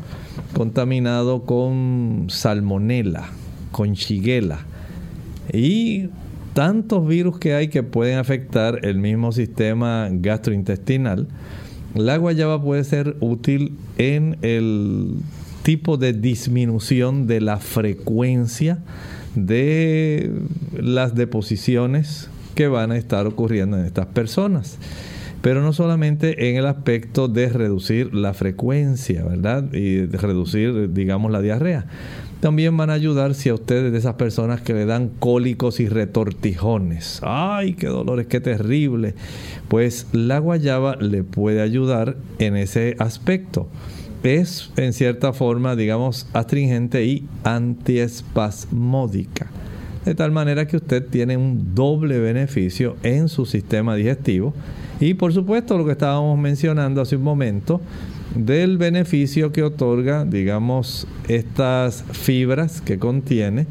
[0.53, 3.29] contaminado con salmonela,
[3.71, 4.59] con shigella
[5.53, 6.09] y
[6.55, 11.29] tantos virus que hay que pueden afectar el mismo sistema gastrointestinal,
[11.95, 15.15] la guayaba puede ser útil en el
[15.69, 18.79] tipo de disminución de la frecuencia
[19.35, 20.33] de
[20.81, 24.79] las deposiciones que van a estar ocurriendo en estas personas.
[25.43, 29.71] Pero no solamente en el aspecto de reducir la frecuencia, ¿verdad?
[29.75, 31.85] Y reducir, digamos, la diarrea.
[32.41, 35.89] También van a ayudar si a ustedes de esas personas que le dan cólicos y
[35.91, 37.21] retortijones.
[37.23, 39.15] ¡Ay, qué dolores, qué terrible!
[39.69, 43.69] Pues la guayaba le puede ayudar en ese aspecto.
[44.23, 49.51] Es en cierta forma, digamos, astringente y antiespasmódica.
[50.05, 54.55] De tal manera que usted tiene un doble beneficio en su sistema digestivo.
[55.01, 57.81] Y por supuesto lo que estábamos mencionando hace un momento,
[58.35, 63.67] del beneficio que otorga, digamos, estas fibras que contiene,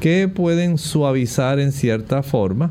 [0.00, 2.70] que pueden suavizar en cierta forma,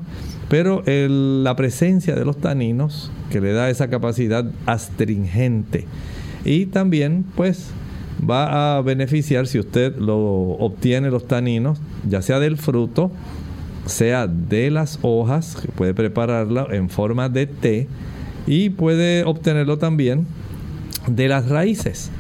[0.50, 5.86] pero la presencia de los taninos, que le da esa capacidad astringente,
[6.48, 7.72] y también, pues,
[8.28, 13.12] va a beneficiar si usted lo obtiene los taninos, ya sea del fruto,
[13.86, 17.88] sea de las hojas, que puede prepararla en forma de té,
[18.48, 20.26] y puede obtenerlo también
[21.06, 22.12] de las raíces.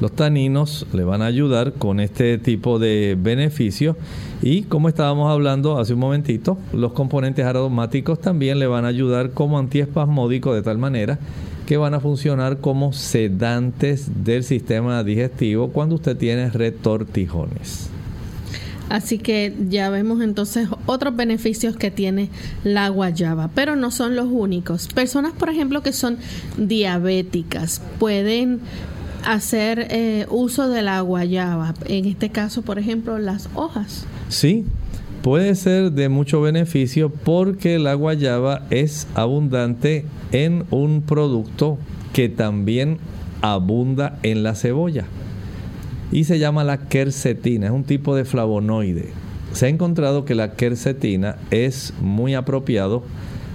[0.00, 3.96] Los taninos le van a ayudar con este tipo de beneficio
[4.42, 9.30] y como estábamos hablando hace un momentito, los componentes aromáticos también le van a ayudar
[9.30, 11.18] como antiespasmódico de tal manera
[11.66, 17.90] que van a funcionar como sedantes del sistema digestivo cuando usted tiene retortijones.
[18.88, 22.30] Así que ya vemos entonces otros beneficios que tiene
[22.62, 24.86] la guayaba, pero no son los únicos.
[24.86, 26.18] Personas, por ejemplo, que son
[26.56, 28.60] diabéticas pueden
[29.24, 31.74] hacer eh, uso de la guayaba.
[31.86, 34.06] En este caso, por ejemplo, las hojas.
[34.28, 34.64] Sí,
[35.26, 41.78] puede ser de mucho beneficio porque la guayaba es abundante en un producto
[42.12, 42.98] que también
[43.40, 45.06] abunda en la cebolla
[46.12, 49.08] y se llama la quercetina, es un tipo de flavonoide.
[49.50, 53.02] Se ha encontrado que la quercetina es muy apropiado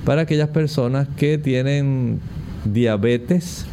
[0.03, 2.19] para aquellas personas que tienen
[2.65, 3.65] diabetes.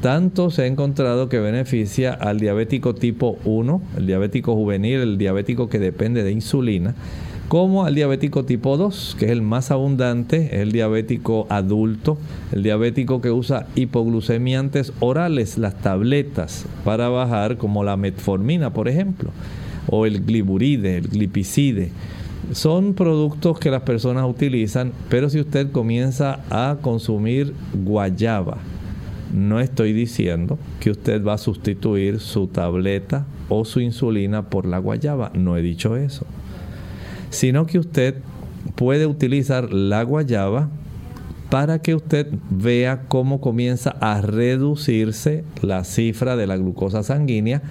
[0.00, 5.68] Tanto se ha encontrado que beneficia al diabético tipo 1, el diabético juvenil, el diabético
[5.68, 6.96] que depende de insulina,
[7.48, 12.18] como al diabético tipo 2, que es el más abundante, el diabético adulto,
[12.52, 19.30] el diabético que usa hipoglucemiantes orales, las tabletas para bajar, como la metformina, por ejemplo,
[19.88, 21.90] o el gliburide, el glipicide.
[22.52, 28.58] Son productos que las personas utilizan, pero si usted comienza a consumir guayaba,
[29.32, 34.78] no estoy diciendo que usted va a sustituir su tableta o su insulina por la
[34.78, 36.26] guayaba, no he dicho eso
[37.30, 38.16] sino que usted
[38.74, 40.68] puede utilizar la guayaba
[41.50, 47.62] para que usted vea cómo comienza a reducirse la cifra de la glucosa sanguínea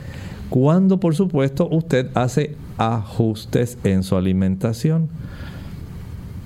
[0.50, 5.10] cuando por supuesto usted hace ajustes en su alimentación.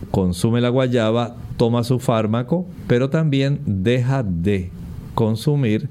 [0.09, 4.72] Consume la guayaba, toma su fármaco, pero también deja de
[5.14, 5.89] consumir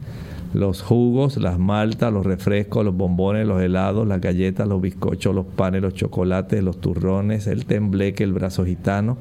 [0.52, 5.46] los jugos, las maltas, los refrescos, los bombones, los helados, las galletas, los bizcochos, los
[5.46, 9.16] panes, los chocolates, los turrones, el tembleque, el brazo gitano.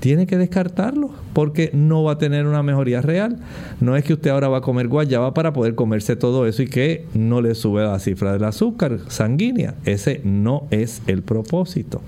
[0.00, 3.38] Tiene que descartarlo porque no va a tener una mejoría real.
[3.80, 6.68] No es que usted ahora va a comer guayaba para poder comerse todo eso y
[6.68, 9.74] que no le sube la cifra del azúcar sanguínea.
[9.86, 12.02] Ese no es el propósito.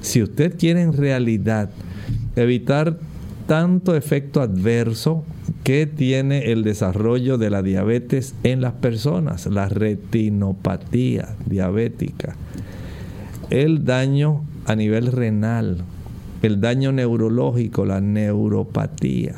[0.00, 1.70] Si usted quiere en realidad
[2.36, 2.98] evitar
[3.46, 5.24] tanto efecto adverso
[5.64, 12.36] que tiene el desarrollo de la diabetes en las personas, la retinopatía diabética,
[13.48, 15.78] el daño a nivel renal,
[16.42, 19.36] el daño neurológico, la neuropatía.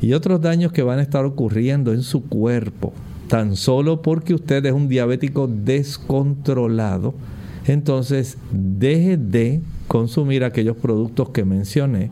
[0.00, 2.92] Y otros daños que van a estar ocurriendo en su cuerpo,
[3.26, 7.12] tan solo porque usted es un diabético descontrolado,
[7.66, 12.10] entonces deje de consumir aquellos productos que mencioné,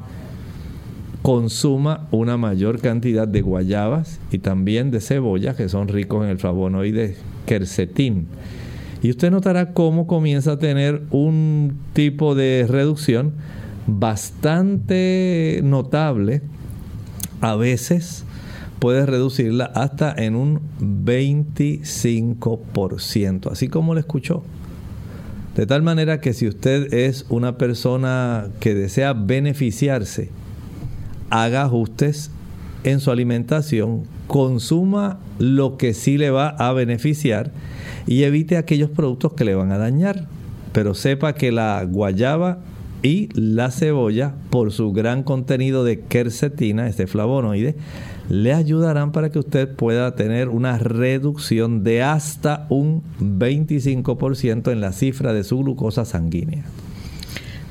[1.23, 6.39] consuma una mayor cantidad de guayabas y también de cebolla, que son ricos en el
[6.39, 7.17] flavonoide
[7.47, 8.27] quercetín.
[9.03, 13.33] Y usted notará cómo comienza a tener un tipo de reducción
[13.87, 16.43] bastante notable.
[17.41, 18.25] A veces
[18.79, 24.43] puede reducirla hasta en un 25%, así como lo escuchó.
[25.57, 30.31] De tal manera que si usted es una persona que desea beneficiarse,
[31.31, 32.31] haga ajustes
[32.85, 37.51] en su alimentación, consuma lo que sí le va a beneficiar
[38.07, 40.27] y evite aquellos productos que le van a dañar.
[40.73, 42.59] Pero sepa que la guayaba
[43.03, 47.77] y la cebolla, por su gran contenido de quercetina, este flavonoide,
[48.29, 54.93] le ayudarán para que usted pueda tener una reducción de hasta un 25% en la
[54.93, 56.65] cifra de su glucosa sanguínea.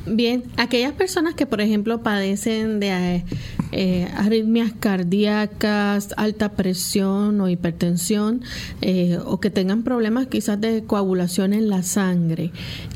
[0.10, 3.24] Bien, aquellas personas que, por ejemplo, padecen de
[3.72, 8.42] eh, arritmias cardíacas, alta presión o hipertensión,
[8.82, 12.52] eh, o que tengan problemas quizás de coagulación en la sangre,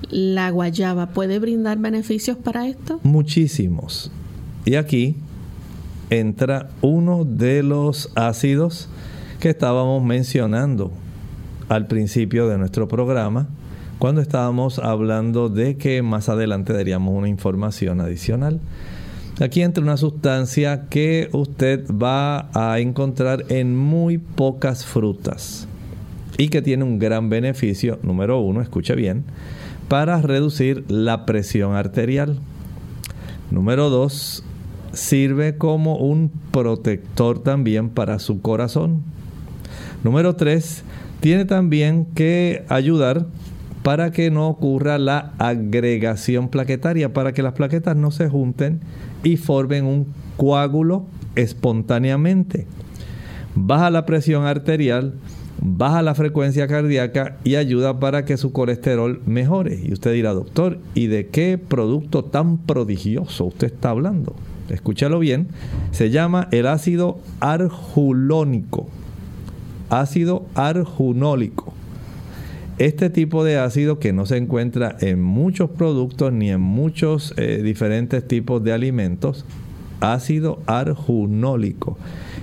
[0.10, 3.00] ¿la guayaba puede brindar beneficios para esto?
[3.04, 4.12] Muchísimos.
[4.66, 5.16] Y aquí
[6.10, 8.90] entra uno de los ácidos
[9.40, 10.92] que estábamos mencionando
[11.68, 13.48] al principio de nuestro programa,
[14.02, 18.60] cuando estábamos hablando de que más adelante daríamos una información adicional.
[19.40, 25.68] Aquí entra una sustancia que usted va a encontrar en muy pocas frutas
[26.40, 29.24] y que tiene un gran beneficio, número uno, escuche bien,
[29.88, 32.40] para reducir la presión arterial.
[33.52, 34.44] Número dos,
[34.94, 39.04] sirve como un protector también para su corazón.
[40.04, 40.86] Número 3,
[41.20, 43.28] tiene también que ayudar
[43.84, 48.82] para que no ocurra la agregación plaquetaria, para que las plaquetas no se junten
[49.24, 50.08] y formen un
[50.38, 51.06] coágulo
[51.36, 52.68] espontáneamente.
[53.56, 55.16] Baja la presión arterial,
[55.62, 59.80] baja la frecuencia cardíaca y ayuda para que su colesterol mejore.
[59.84, 64.36] Y usted dirá, doctor, ¿y de qué producto tan prodigioso usted está hablando?
[64.74, 65.48] escúchalo bien,
[65.92, 68.88] se llama el ácido arjulónico.
[69.90, 71.74] Ácido arjunólico.
[72.78, 77.62] Este tipo de ácido que no se encuentra en muchos productos ni en muchos eh,
[77.64, 79.46] diferentes tipos de alimentos,
[80.00, 81.98] ácido arjunólico,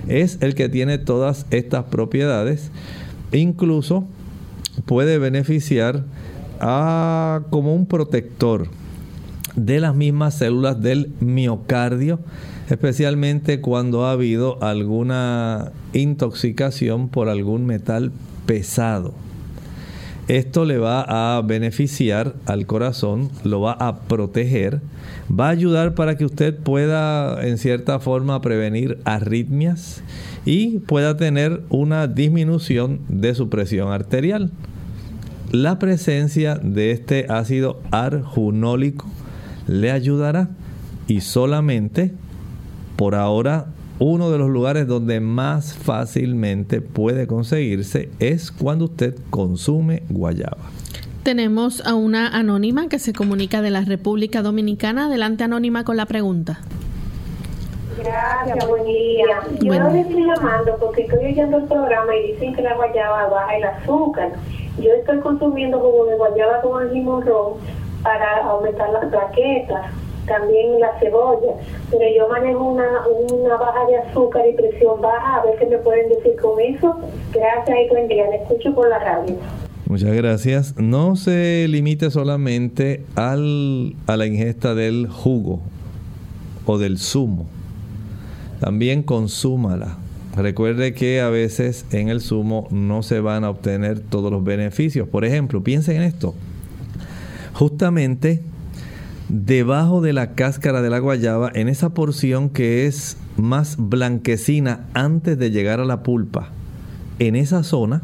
[0.07, 2.71] es el que tiene todas estas propiedades.
[3.31, 4.05] Incluso
[4.85, 6.05] puede beneficiar
[6.59, 8.67] a, como un protector
[9.55, 12.19] de las mismas células del miocardio,
[12.69, 18.11] especialmente cuando ha habido alguna intoxicación por algún metal
[18.45, 19.13] pesado.
[20.29, 24.79] Esto le va a beneficiar al corazón, lo va a proteger,
[25.27, 30.03] va a ayudar para que usted pueda en cierta forma prevenir arritmias
[30.45, 34.51] y pueda tener una disminución de su presión arterial.
[35.51, 39.07] La presencia de este ácido arjunólico
[39.65, 40.49] le ayudará.
[41.07, 42.13] Y solamente
[42.97, 43.65] por ahora
[43.99, 50.57] uno de los lugares donde más fácilmente puede conseguirse es cuando usted consume guayaba.
[51.23, 55.07] Tenemos a una anónima que se comunica de la República Dominicana.
[55.07, 56.61] Adelante anónima con la pregunta.
[58.01, 59.25] Gracias, buen día.
[59.59, 63.57] Yo no estoy llamando porque estoy oyendo el programa y dicen que la guayaba baja
[63.57, 64.31] el azúcar.
[64.81, 67.55] Yo estoy consumiendo jugo de guayaba con el ron
[68.01, 69.91] para aumentar las plaquetas,
[70.25, 71.53] también la cebolla,
[71.89, 75.77] pero yo manejo una, una baja de azúcar y presión baja, a ver qué me
[75.79, 76.99] pueden decir con eso.
[77.33, 79.35] Gracias y buen día, escucho por la radio.
[79.87, 80.77] Muchas gracias.
[80.77, 85.61] No se limite solamente al, a la ingesta del jugo
[86.65, 87.47] o del zumo.
[88.59, 89.97] También consúmala.
[90.37, 95.07] Recuerde que a veces en el zumo no se van a obtener todos los beneficios.
[95.07, 96.35] Por ejemplo, piensen en esto
[97.59, 98.41] justamente
[99.29, 105.37] debajo de la cáscara de la guayaba, en esa porción que es más blanquecina antes
[105.37, 106.49] de llegar a la pulpa,
[107.19, 108.01] en esa zona,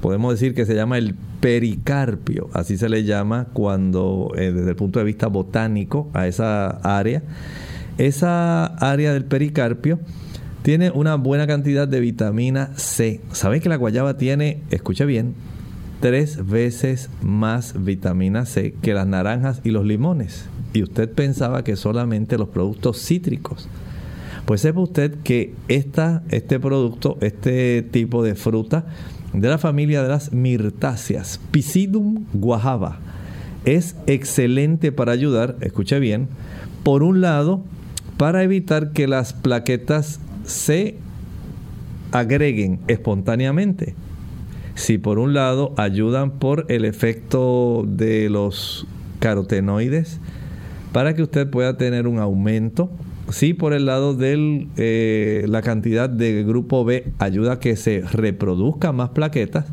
[0.00, 4.76] podemos decir que se llama el pericarpio, así se le llama cuando eh, desde el
[4.76, 7.22] punto de vista botánico a esa área,
[7.98, 10.00] esa área del pericarpio
[10.62, 13.20] tiene una buena cantidad de vitamina C.
[13.32, 15.34] ¿Saben que la guayaba tiene, escuche bien,
[16.00, 20.46] tres veces más vitamina C que las naranjas y los limones.
[20.72, 23.68] Y usted pensaba que solamente los productos cítricos.
[24.44, 28.86] Pues sepa usted que esta, este producto, este tipo de fruta
[29.32, 33.00] de la familia de las mirtáceas, Pisidum guajava,
[33.64, 36.28] es excelente para ayudar, escuche bien,
[36.84, 37.62] por un lado,
[38.16, 40.96] para evitar que las plaquetas se
[42.12, 43.96] agreguen espontáneamente
[44.76, 48.86] si por un lado ayudan por el efecto de los
[49.18, 50.20] carotenoides
[50.92, 52.90] para que usted pueda tener un aumento.
[53.30, 58.02] Si por el lado de eh, la cantidad de grupo B ayuda a que se
[58.02, 59.64] reproduzcan más plaquetas.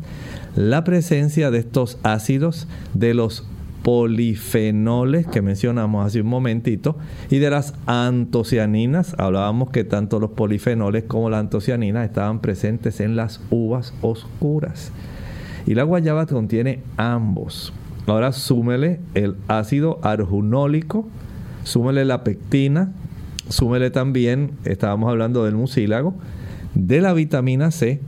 [0.56, 3.46] La presencia de estos ácidos, de los
[3.84, 6.96] polifenoles que mencionamos hace un momentito
[7.28, 9.14] y de las antocianinas.
[9.18, 14.90] Hablábamos que tanto los polifenoles como las antocianinas estaban presentes en las uvas oscuras.
[15.66, 17.74] Y la guayaba contiene ambos.
[18.06, 21.06] Ahora súmele el ácido arjunólico,
[21.62, 22.90] súmele la pectina,
[23.50, 26.14] súmele también, estábamos hablando del mucílago,
[26.74, 28.00] de la vitamina C.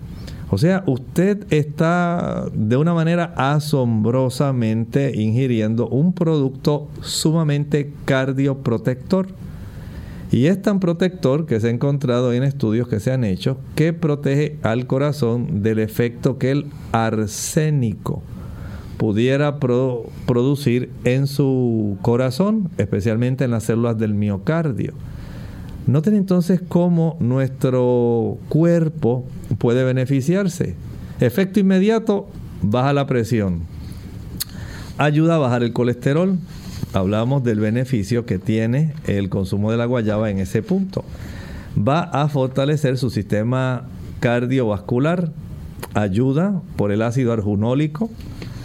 [0.51, 9.28] O sea, usted está de una manera asombrosamente ingiriendo un producto sumamente cardioprotector.
[10.30, 13.92] Y es tan protector que se ha encontrado en estudios que se han hecho que
[13.92, 18.22] protege al corazón del efecto que el arsénico
[18.97, 24.94] pudiera producir en su corazón, especialmente en las células del miocardio.
[25.87, 29.24] Noten entonces cómo nuestro cuerpo
[29.59, 30.74] puede beneficiarse.
[31.20, 32.28] Efecto inmediato,
[32.61, 33.61] baja la presión.
[34.99, 36.39] Ayuda a bajar el colesterol.
[36.93, 41.05] Hablamos del beneficio que tiene el consumo de la guayaba en ese punto.
[41.76, 43.84] Va a fortalecer su sistema
[44.18, 45.30] cardiovascular.
[45.95, 48.11] Ayuda por el ácido arjunólico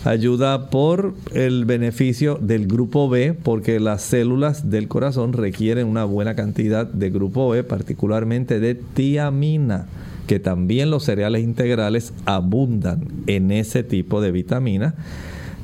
[0.04, 6.36] ayuda por el beneficio del grupo B, porque las células del corazón requieren una buena
[6.36, 9.88] cantidad de grupo B, particularmente de tiamina,
[10.28, 14.96] que también los cereales integrales abundan en ese tipo de vitamina.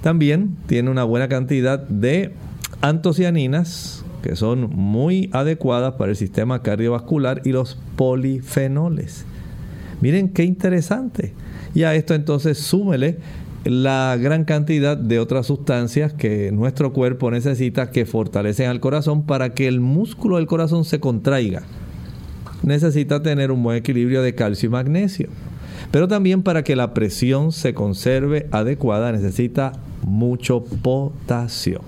[0.01, 2.33] También tiene una buena cantidad de
[2.81, 9.25] antocianinas, que son muy adecuadas para el sistema cardiovascular, y los polifenoles.
[10.01, 11.33] Miren qué interesante.
[11.73, 13.17] Y a esto entonces súmele
[13.69, 19.53] la gran cantidad de otras sustancias que nuestro cuerpo necesita que fortalecen al corazón para
[19.53, 21.63] que el músculo del corazón se contraiga.
[22.63, 25.27] Necesita tener un buen equilibrio de calcio y magnesio.
[25.91, 31.81] Pero también para que la presión se conserve adecuada necesita mucho potasio.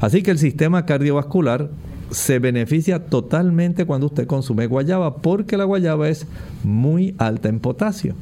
[0.00, 1.70] Así que el sistema cardiovascular
[2.10, 6.26] se beneficia totalmente cuando usted consume guayaba porque la guayaba es
[6.62, 8.14] muy alta en potasio.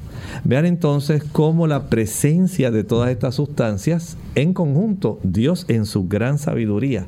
[0.45, 6.39] Vean entonces cómo la presencia de todas estas sustancias en conjunto, Dios en su gran
[6.39, 7.07] sabiduría,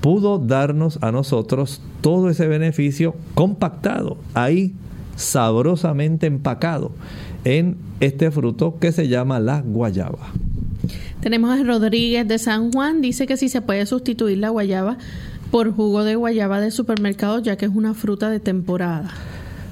[0.00, 4.74] pudo darnos a nosotros todo ese beneficio compactado, ahí
[5.16, 6.92] sabrosamente empacado
[7.44, 10.32] en este fruto que se llama la guayaba.
[11.20, 14.98] Tenemos a Rodríguez de San Juan, dice que si se puede sustituir la guayaba
[15.52, 19.10] por jugo de guayaba de supermercado, ya que es una fruta de temporada.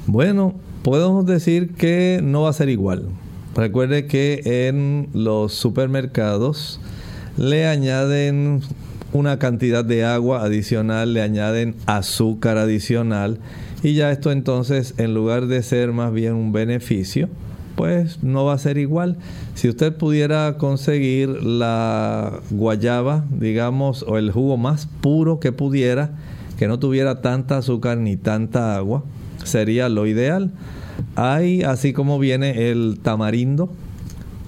[0.07, 3.07] Bueno, podemos decir que no va a ser igual.
[3.57, 6.81] Recuerde que en los supermercados
[7.39, 8.61] le añaden
[9.15, 13.39] una cantidad de agua adicional, le añaden azúcar adicional
[13.83, 17.31] y ya esto entonces en lugar de ser más bien un beneficio,
[17.81, 19.17] pues no va a ser igual.
[19.55, 26.11] Si usted pudiera conseguir la guayaba, digamos, o el jugo más puro que pudiera,
[26.59, 29.03] que no tuviera tanta azúcar ni tanta agua,
[29.45, 30.51] sería lo ideal.
[31.17, 33.73] Hay, así como viene el tamarindo,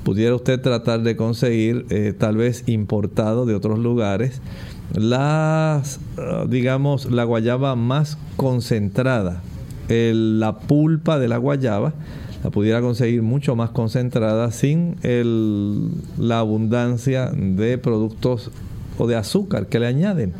[0.04, 4.42] pudiera usted tratar de conseguir, eh, tal vez importado de otros lugares,
[4.92, 9.40] las, ah, digamos, la guayaba más concentrada,
[9.88, 11.94] la pulpa de la guayaba,
[12.42, 14.96] la pudiera conseguir mucho más concentrada sin
[16.18, 18.50] la abundancia de productos
[18.98, 20.32] o de azúcar que le añaden.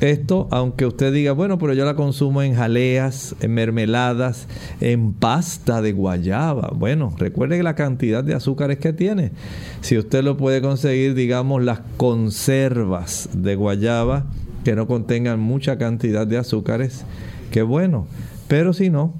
[0.00, 4.46] Esto, aunque usted diga, bueno, pero yo la consumo en jaleas, en mermeladas,
[4.80, 6.70] en pasta de guayaba.
[6.72, 9.32] Bueno, recuerde la cantidad de azúcares que tiene.
[9.80, 14.26] Si usted lo puede conseguir, digamos, las conservas de guayaba
[14.62, 17.04] que no contengan mucha cantidad de azúcares,
[17.50, 18.06] qué bueno.
[18.46, 19.14] Pero si no,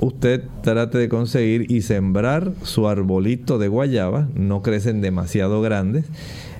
[0.00, 6.06] usted trate de conseguir y sembrar su arbolito de guayaba, no crecen demasiado grandes.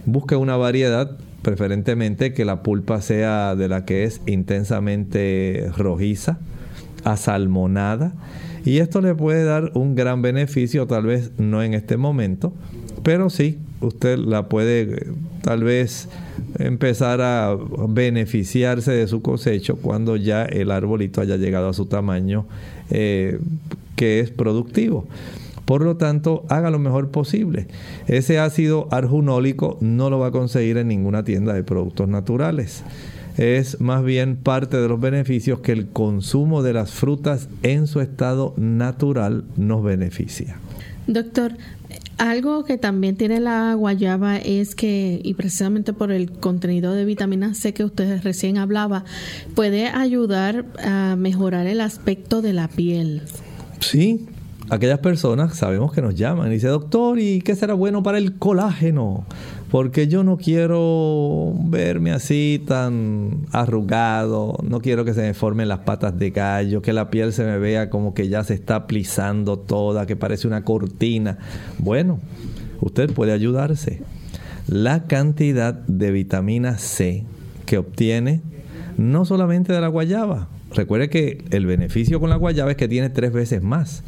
[0.07, 6.39] Busque una variedad preferentemente que la pulpa sea de la que es intensamente rojiza,
[7.05, 8.13] asalmonada,
[8.65, 12.53] y esto le puede dar un gran beneficio, tal vez no en este momento,
[13.03, 15.07] pero sí, usted la puede
[15.43, 16.09] tal vez
[16.59, 17.57] empezar a
[17.89, 22.47] beneficiarse de su cosecho cuando ya el arbolito haya llegado a su tamaño
[22.91, 23.39] eh,
[23.97, 25.07] que es productivo.
[25.65, 27.69] Por lo tanto, haga lo mejor posible.
[28.09, 32.83] Ese ácido arjunólico no lo va a conseguir en ninguna tienda de productos naturales.
[33.37, 38.01] Es más bien parte de los beneficios que el consumo de las frutas en su
[38.01, 40.59] estado natural nos beneficia.
[41.07, 41.53] Doctor,
[42.21, 47.55] algo que también tiene la guayaba es que, y precisamente por el contenido de vitamina
[47.55, 49.05] C que usted recién hablaba,
[49.55, 53.23] puede ayudar a mejorar el aspecto de la piel.
[53.81, 54.27] Sí,
[54.69, 58.37] aquellas personas sabemos que nos llaman y dice, doctor, ¿y qué será bueno para el
[58.37, 59.25] colágeno?
[59.71, 65.81] Porque yo no quiero verme así tan arrugado, no quiero que se me formen las
[65.81, 69.61] patas de gallo, que la piel se me vea como que ya se está plisando
[69.61, 71.39] toda, que parece una cortina.
[71.79, 72.19] Bueno,
[72.81, 74.03] usted puede ayudarse.
[74.67, 77.25] La cantidad de vitamina C
[77.65, 78.43] que obtiene
[78.97, 80.49] no solamente de la guayaba.
[80.75, 84.03] Recuerde que el beneficio con la guayaba es que tiene tres veces más.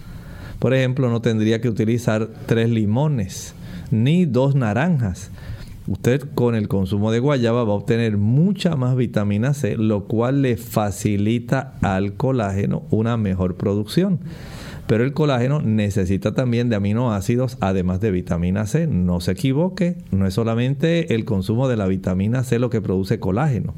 [0.59, 3.55] Por ejemplo, no tendría que utilizar tres limones
[3.93, 5.31] ni dos naranjas
[5.87, 10.43] usted con el consumo de guayaba va a obtener mucha más vitamina C, lo cual
[10.43, 14.21] le facilita al colágeno una mejor producción.
[14.87, 18.87] Pero el colágeno necesita también de aminoácidos, además de vitamina C.
[18.87, 23.19] No se equivoque, no es solamente el consumo de la vitamina C lo que produce
[23.19, 23.75] colágeno.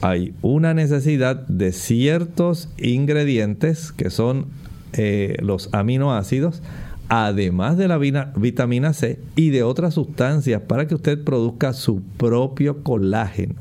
[0.00, 4.46] Hay una necesidad de ciertos ingredientes que son
[4.92, 6.62] eh, los aminoácidos,
[7.08, 12.82] además de la vitamina C y de otras sustancias para que usted produzca su propio
[12.82, 13.54] colágeno.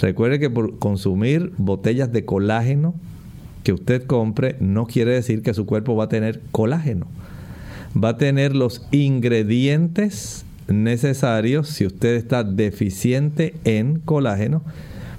[0.00, 2.94] Recuerde que por consumir botellas de colágeno
[3.62, 7.06] que usted compre no quiere decir que su cuerpo va a tener colágeno.
[8.02, 14.62] Va a tener los ingredientes necesarios si usted está deficiente en colágeno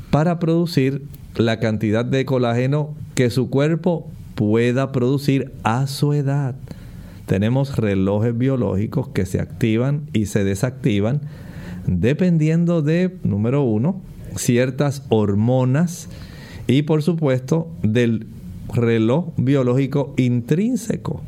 [0.09, 1.03] para producir
[1.35, 6.55] la cantidad de colágeno que su cuerpo pueda producir a su edad
[7.25, 11.21] tenemos relojes biológicos que se activan y se desactivan
[11.85, 14.01] dependiendo de, número uno,
[14.35, 16.09] ciertas hormonas
[16.67, 18.27] y por supuesto del
[18.73, 21.21] reloj biológico intrínseco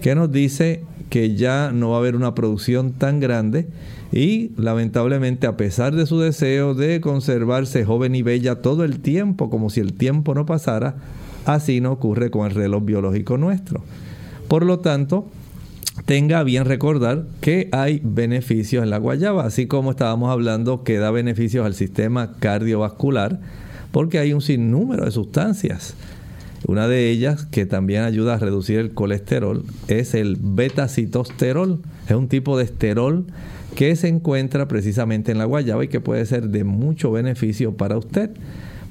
[0.00, 3.68] que nos dice que ya no va a haber una producción tan grande
[4.12, 9.48] y lamentablemente a pesar de su deseo de conservarse joven y bella todo el tiempo
[9.48, 10.96] como si el tiempo no pasara,
[11.46, 13.82] así no ocurre con el reloj biológico nuestro.
[14.52, 15.30] Por lo tanto,
[16.04, 21.10] tenga bien recordar que hay beneficios en la guayaba, así como estábamos hablando que da
[21.10, 23.40] beneficios al sistema cardiovascular,
[23.92, 25.94] porque hay un sinnúmero de sustancias.
[26.66, 31.80] Una de ellas que también ayuda a reducir el colesterol es el beta-citosterol.
[32.06, 33.24] Es un tipo de esterol
[33.74, 37.96] que se encuentra precisamente en la guayaba y que puede ser de mucho beneficio para
[37.96, 38.32] usted.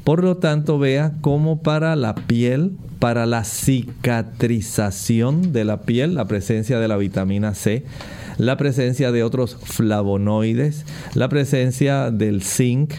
[0.04, 6.26] Por lo tanto, vea cómo para la piel, para la cicatrización de la piel, la
[6.26, 7.86] presencia de la vitamina C,
[8.40, 12.94] la presencia de otros flavonoides, la presencia del zinc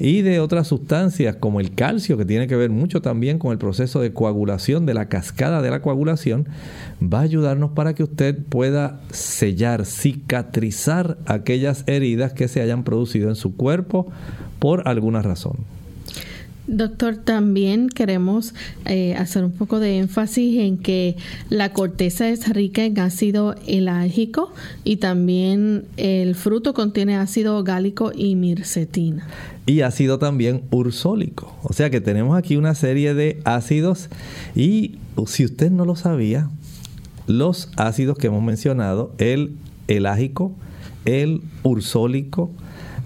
[0.00, 3.58] y de otras sustancias como el calcio, que tiene que ver mucho también con el
[3.58, 6.48] proceso de coagulación, de la cascada de la coagulación,
[7.00, 13.28] va a ayudarnos para que usted pueda sellar, cicatrizar aquellas heridas que se hayan producido
[13.28, 14.08] en su cuerpo
[14.58, 15.77] por alguna razón.
[16.68, 18.54] Doctor, también queremos
[18.84, 21.16] eh, hacer un poco de énfasis en que
[21.48, 24.52] la corteza es rica en ácido elágico
[24.84, 29.26] y también el fruto contiene ácido gálico y mircetina.
[29.64, 31.56] Y ácido también ursólico.
[31.62, 34.10] O sea que tenemos aquí una serie de ácidos
[34.54, 34.96] y
[35.26, 36.50] si usted no lo sabía,
[37.26, 39.52] los ácidos que hemos mencionado, el
[39.86, 40.52] elágico,
[41.06, 42.50] el ursólico,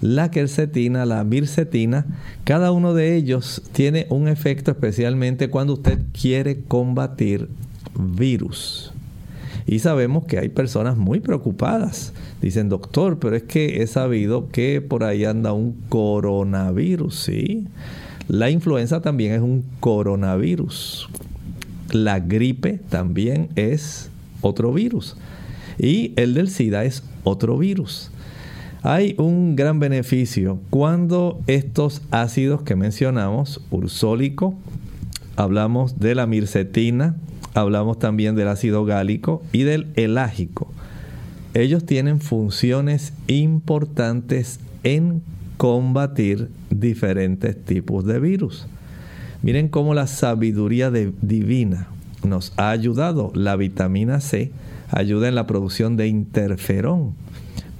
[0.03, 2.05] la quercetina, la mircetina,
[2.43, 7.47] cada uno de ellos tiene un efecto especialmente cuando usted quiere combatir
[7.97, 8.91] virus.
[9.65, 12.11] Y sabemos que hay personas muy preocupadas.
[12.41, 17.67] Dicen, doctor, pero es que he sabido que por ahí anda un coronavirus, ¿sí?
[18.27, 21.07] La influenza también es un coronavirus.
[21.93, 24.09] La gripe también es
[24.41, 25.15] otro virus.
[25.77, 28.11] Y el del SIDA es otro virus.
[28.85, 34.55] Hay un gran beneficio cuando estos ácidos que mencionamos, ursólico,
[35.37, 37.15] hablamos de la mircetina,
[37.53, 40.69] hablamos también del ácido gálico y del elágico.
[41.53, 45.21] Ellos tienen funciones importantes en
[45.55, 48.67] combatir diferentes tipos de virus.
[49.43, 51.87] Miren cómo la sabiduría divina
[52.25, 53.31] nos ha ayudado.
[53.33, 54.51] La vitamina C
[54.91, 57.22] ayuda en la producción de interferón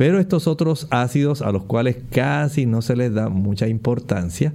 [0.04, 4.52] pero estos otros ácidos a los cuales casi no se les da mucha importancia,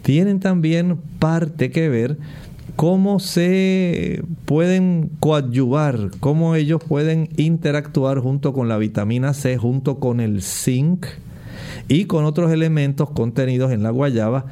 [0.00, 2.16] tienen también parte que ver
[2.76, 10.18] cómo se pueden coadyuvar, cómo ellos pueden interactuar junto con la vitamina C, junto con
[10.18, 11.04] el zinc
[11.88, 14.46] y con otros elementos contenidos en la guayaba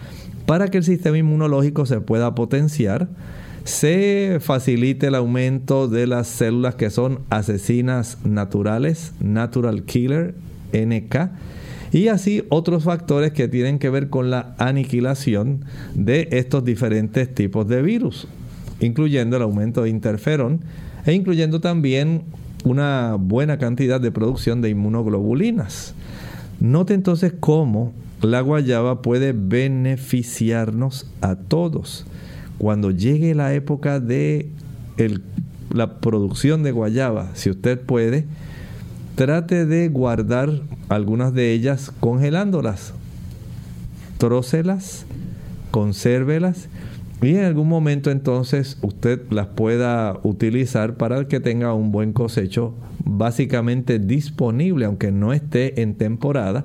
[0.45, 3.09] para que el sistema inmunológico se pueda potenciar
[3.65, 10.35] se facilite el aumento de las células que son asesinas naturales, natural killer,
[10.73, 11.31] NK,
[11.93, 17.67] y así otros factores que tienen que ver con la aniquilación de estos diferentes tipos
[17.67, 18.29] de virus,
[18.81, 20.61] incluyendo el aumento de interferón
[21.07, 22.25] e incluyendo también
[22.65, 25.95] una buena cantidad de producción de inmunoglobulinas.
[26.61, 32.07] Note entonces cómo la guayaba puede beneficiarnos a todos.
[32.59, 34.49] Cuando llegue la época de
[35.71, 38.27] la producción de guayaba, si usted puede,
[39.17, 40.51] trate de guardar
[40.89, 42.95] algunas de ellas congelándolas.
[44.19, 45.07] Trócelas,
[45.71, 46.69] consérvelas
[47.21, 52.75] y en algún momento entonces usted las pueda utilizar para que tenga un buen cosecho
[53.05, 56.65] básicamente disponible, aunque no esté en temporada.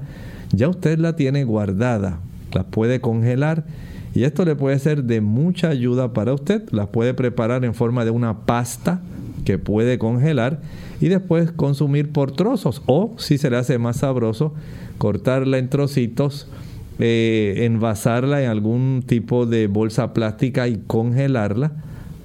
[0.52, 2.20] Ya usted la tiene guardada,
[2.54, 3.66] la puede congelar
[4.14, 6.68] y esto le puede ser de mucha ayuda para usted.
[6.72, 9.02] La puede preparar en forma de una pasta
[9.46, 10.62] que puede congelar
[11.00, 14.54] y después consumir por trozos o si se le hace más sabroso
[14.98, 16.48] cortarla en trocitos
[17.02, 21.72] eh, envasarla en algún tipo de bolsa plástica y congelarla,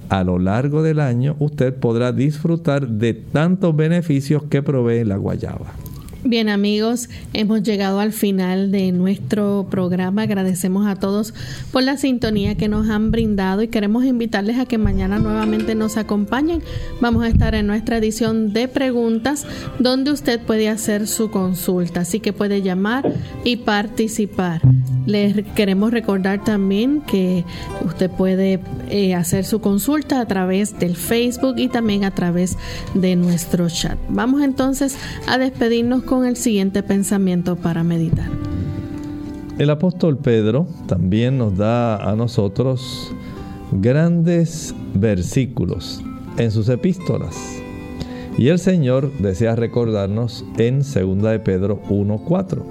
[0.09, 5.84] a lo largo del año usted podrá disfrutar de tantos beneficios que provee la guayaba.
[6.27, 10.23] Bien amigos, hemos llegado al final de nuestro programa.
[10.23, 11.35] Agradecemos a todos
[11.71, 15.97] por la sintonía que nos han brindado y queremos invitarles a que mañana nuevamente nos
[15.97, 16.63] acompañen.
[16.99, 19.45] Vamos a estar en nuestra edición de preguntas
[19.77, 23.07] donde usted puede hacer su consulta, así que puede llamar
[23.43, 24.61] y participar.
[25.05, 27.45] Les queremos recordar también que
[27.85, 28.59] usted puede
[28.89, 32.57] eh, hacer su consulta a través del Facebook y también a través
[32.95, 33.99] de nuestro chat.
[34.09, 34.97] Vamos entonces
[35.27, 38.29] a despedirnos con el siguiente pensamiento para meditar.
[39.57, 43.13] El apóstol Pedro también nos da a nosotros
[43.71, 46.01] grandes versículos
[46.37, 47.35] en sus epístolas.
[48.37, 52.63] Y el Señor desea recordarnos en 2 de Pedro 1:4,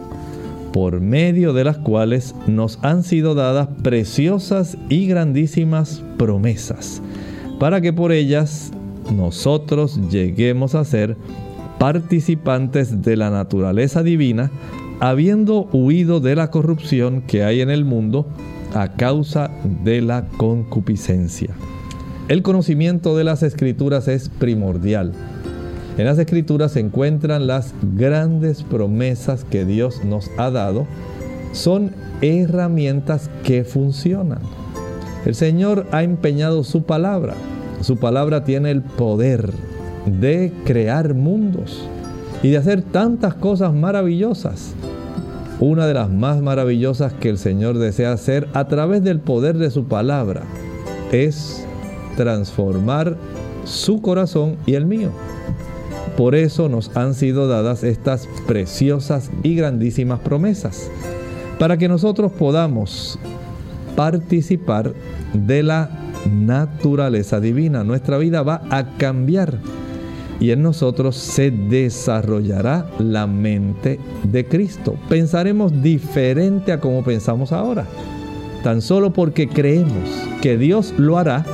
[0.73, 7.01] por medio de las cuales nos han sido dadas preciosas y grandísimas promesas,
[7.59, 8.73] para que por ellas
[9.17, 11.17] nosotros lleguemos a ser
[11.79, 14.51] participantes de la naturaleza divina,
[15.01, 18.27] habiendo huido de la corrupción que hay en el mundo
[18.75, 19.51] a causa
[19.85, 21.51] de la concupiscencia.
[22.29, 25.13] El conocimiento de las escrituras es primordial.
[25.99, 30.87] En las escrituras se encuentran las grandes promesas que Dios nos ha dado.
[31.53, 34.41] Son herramientas que funcionan.
[35.25, 37.35] El Señor ha empeñado su palabra.
[37.81, 39.53] Su palabra tiene el poder
[40.07, 41.89] de crear mundos
[42.43, 44.75] y de hacer tantas cosas maravillosas.
[45.61, 49.71] Una de las más maravillosas que el Señor desea hacer a través del poder de
[49.71, 50.43] su palabra
[51.13, 51.65] es
[52.17, 53.17] transformar
[53.65, 55.11] su corazón y el mío.
[56.17, 60.91] Por eso nos han sido dadas estas preciosas y grandísimas promesas,
[61.59, 63.19] para que nosotros podamos
[63.97, 64.93] participar
[65.33, 65.91] de la
[66.31, 67.85] naturaleza divina.
[67.85, 69.59] Nuestra vida va a cambiar
[70.41, 74.97] y en nosotros se desarrollará la mente de Cristo.
[75.09, 77.87] Pensaremos diferente a como pensamos ahora,
[78.63, 80.09] tan solo porque creemos
[80.41, 81.45] que Dios lo hará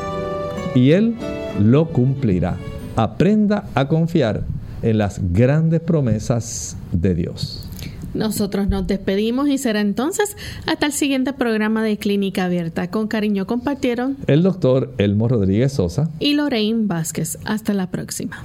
[0.74, 1.16] y Él
[1.60, 2.56] lo cumplirá.
[2.96, 4.44] Aprenda a confiar
[4.82, 7.66] en las grandes promesas de Dios.
[8.12, 12.90] Nosotros nos despedimos y será entonces hasta el siguiente programa de Clínica Abierta.
[12.90, 17.38] Con cariño compartieron el doctor Elmo Rodríguez Sosa y Lorraine Vázquez.
[17.44, 18.44] Hasta la próxima.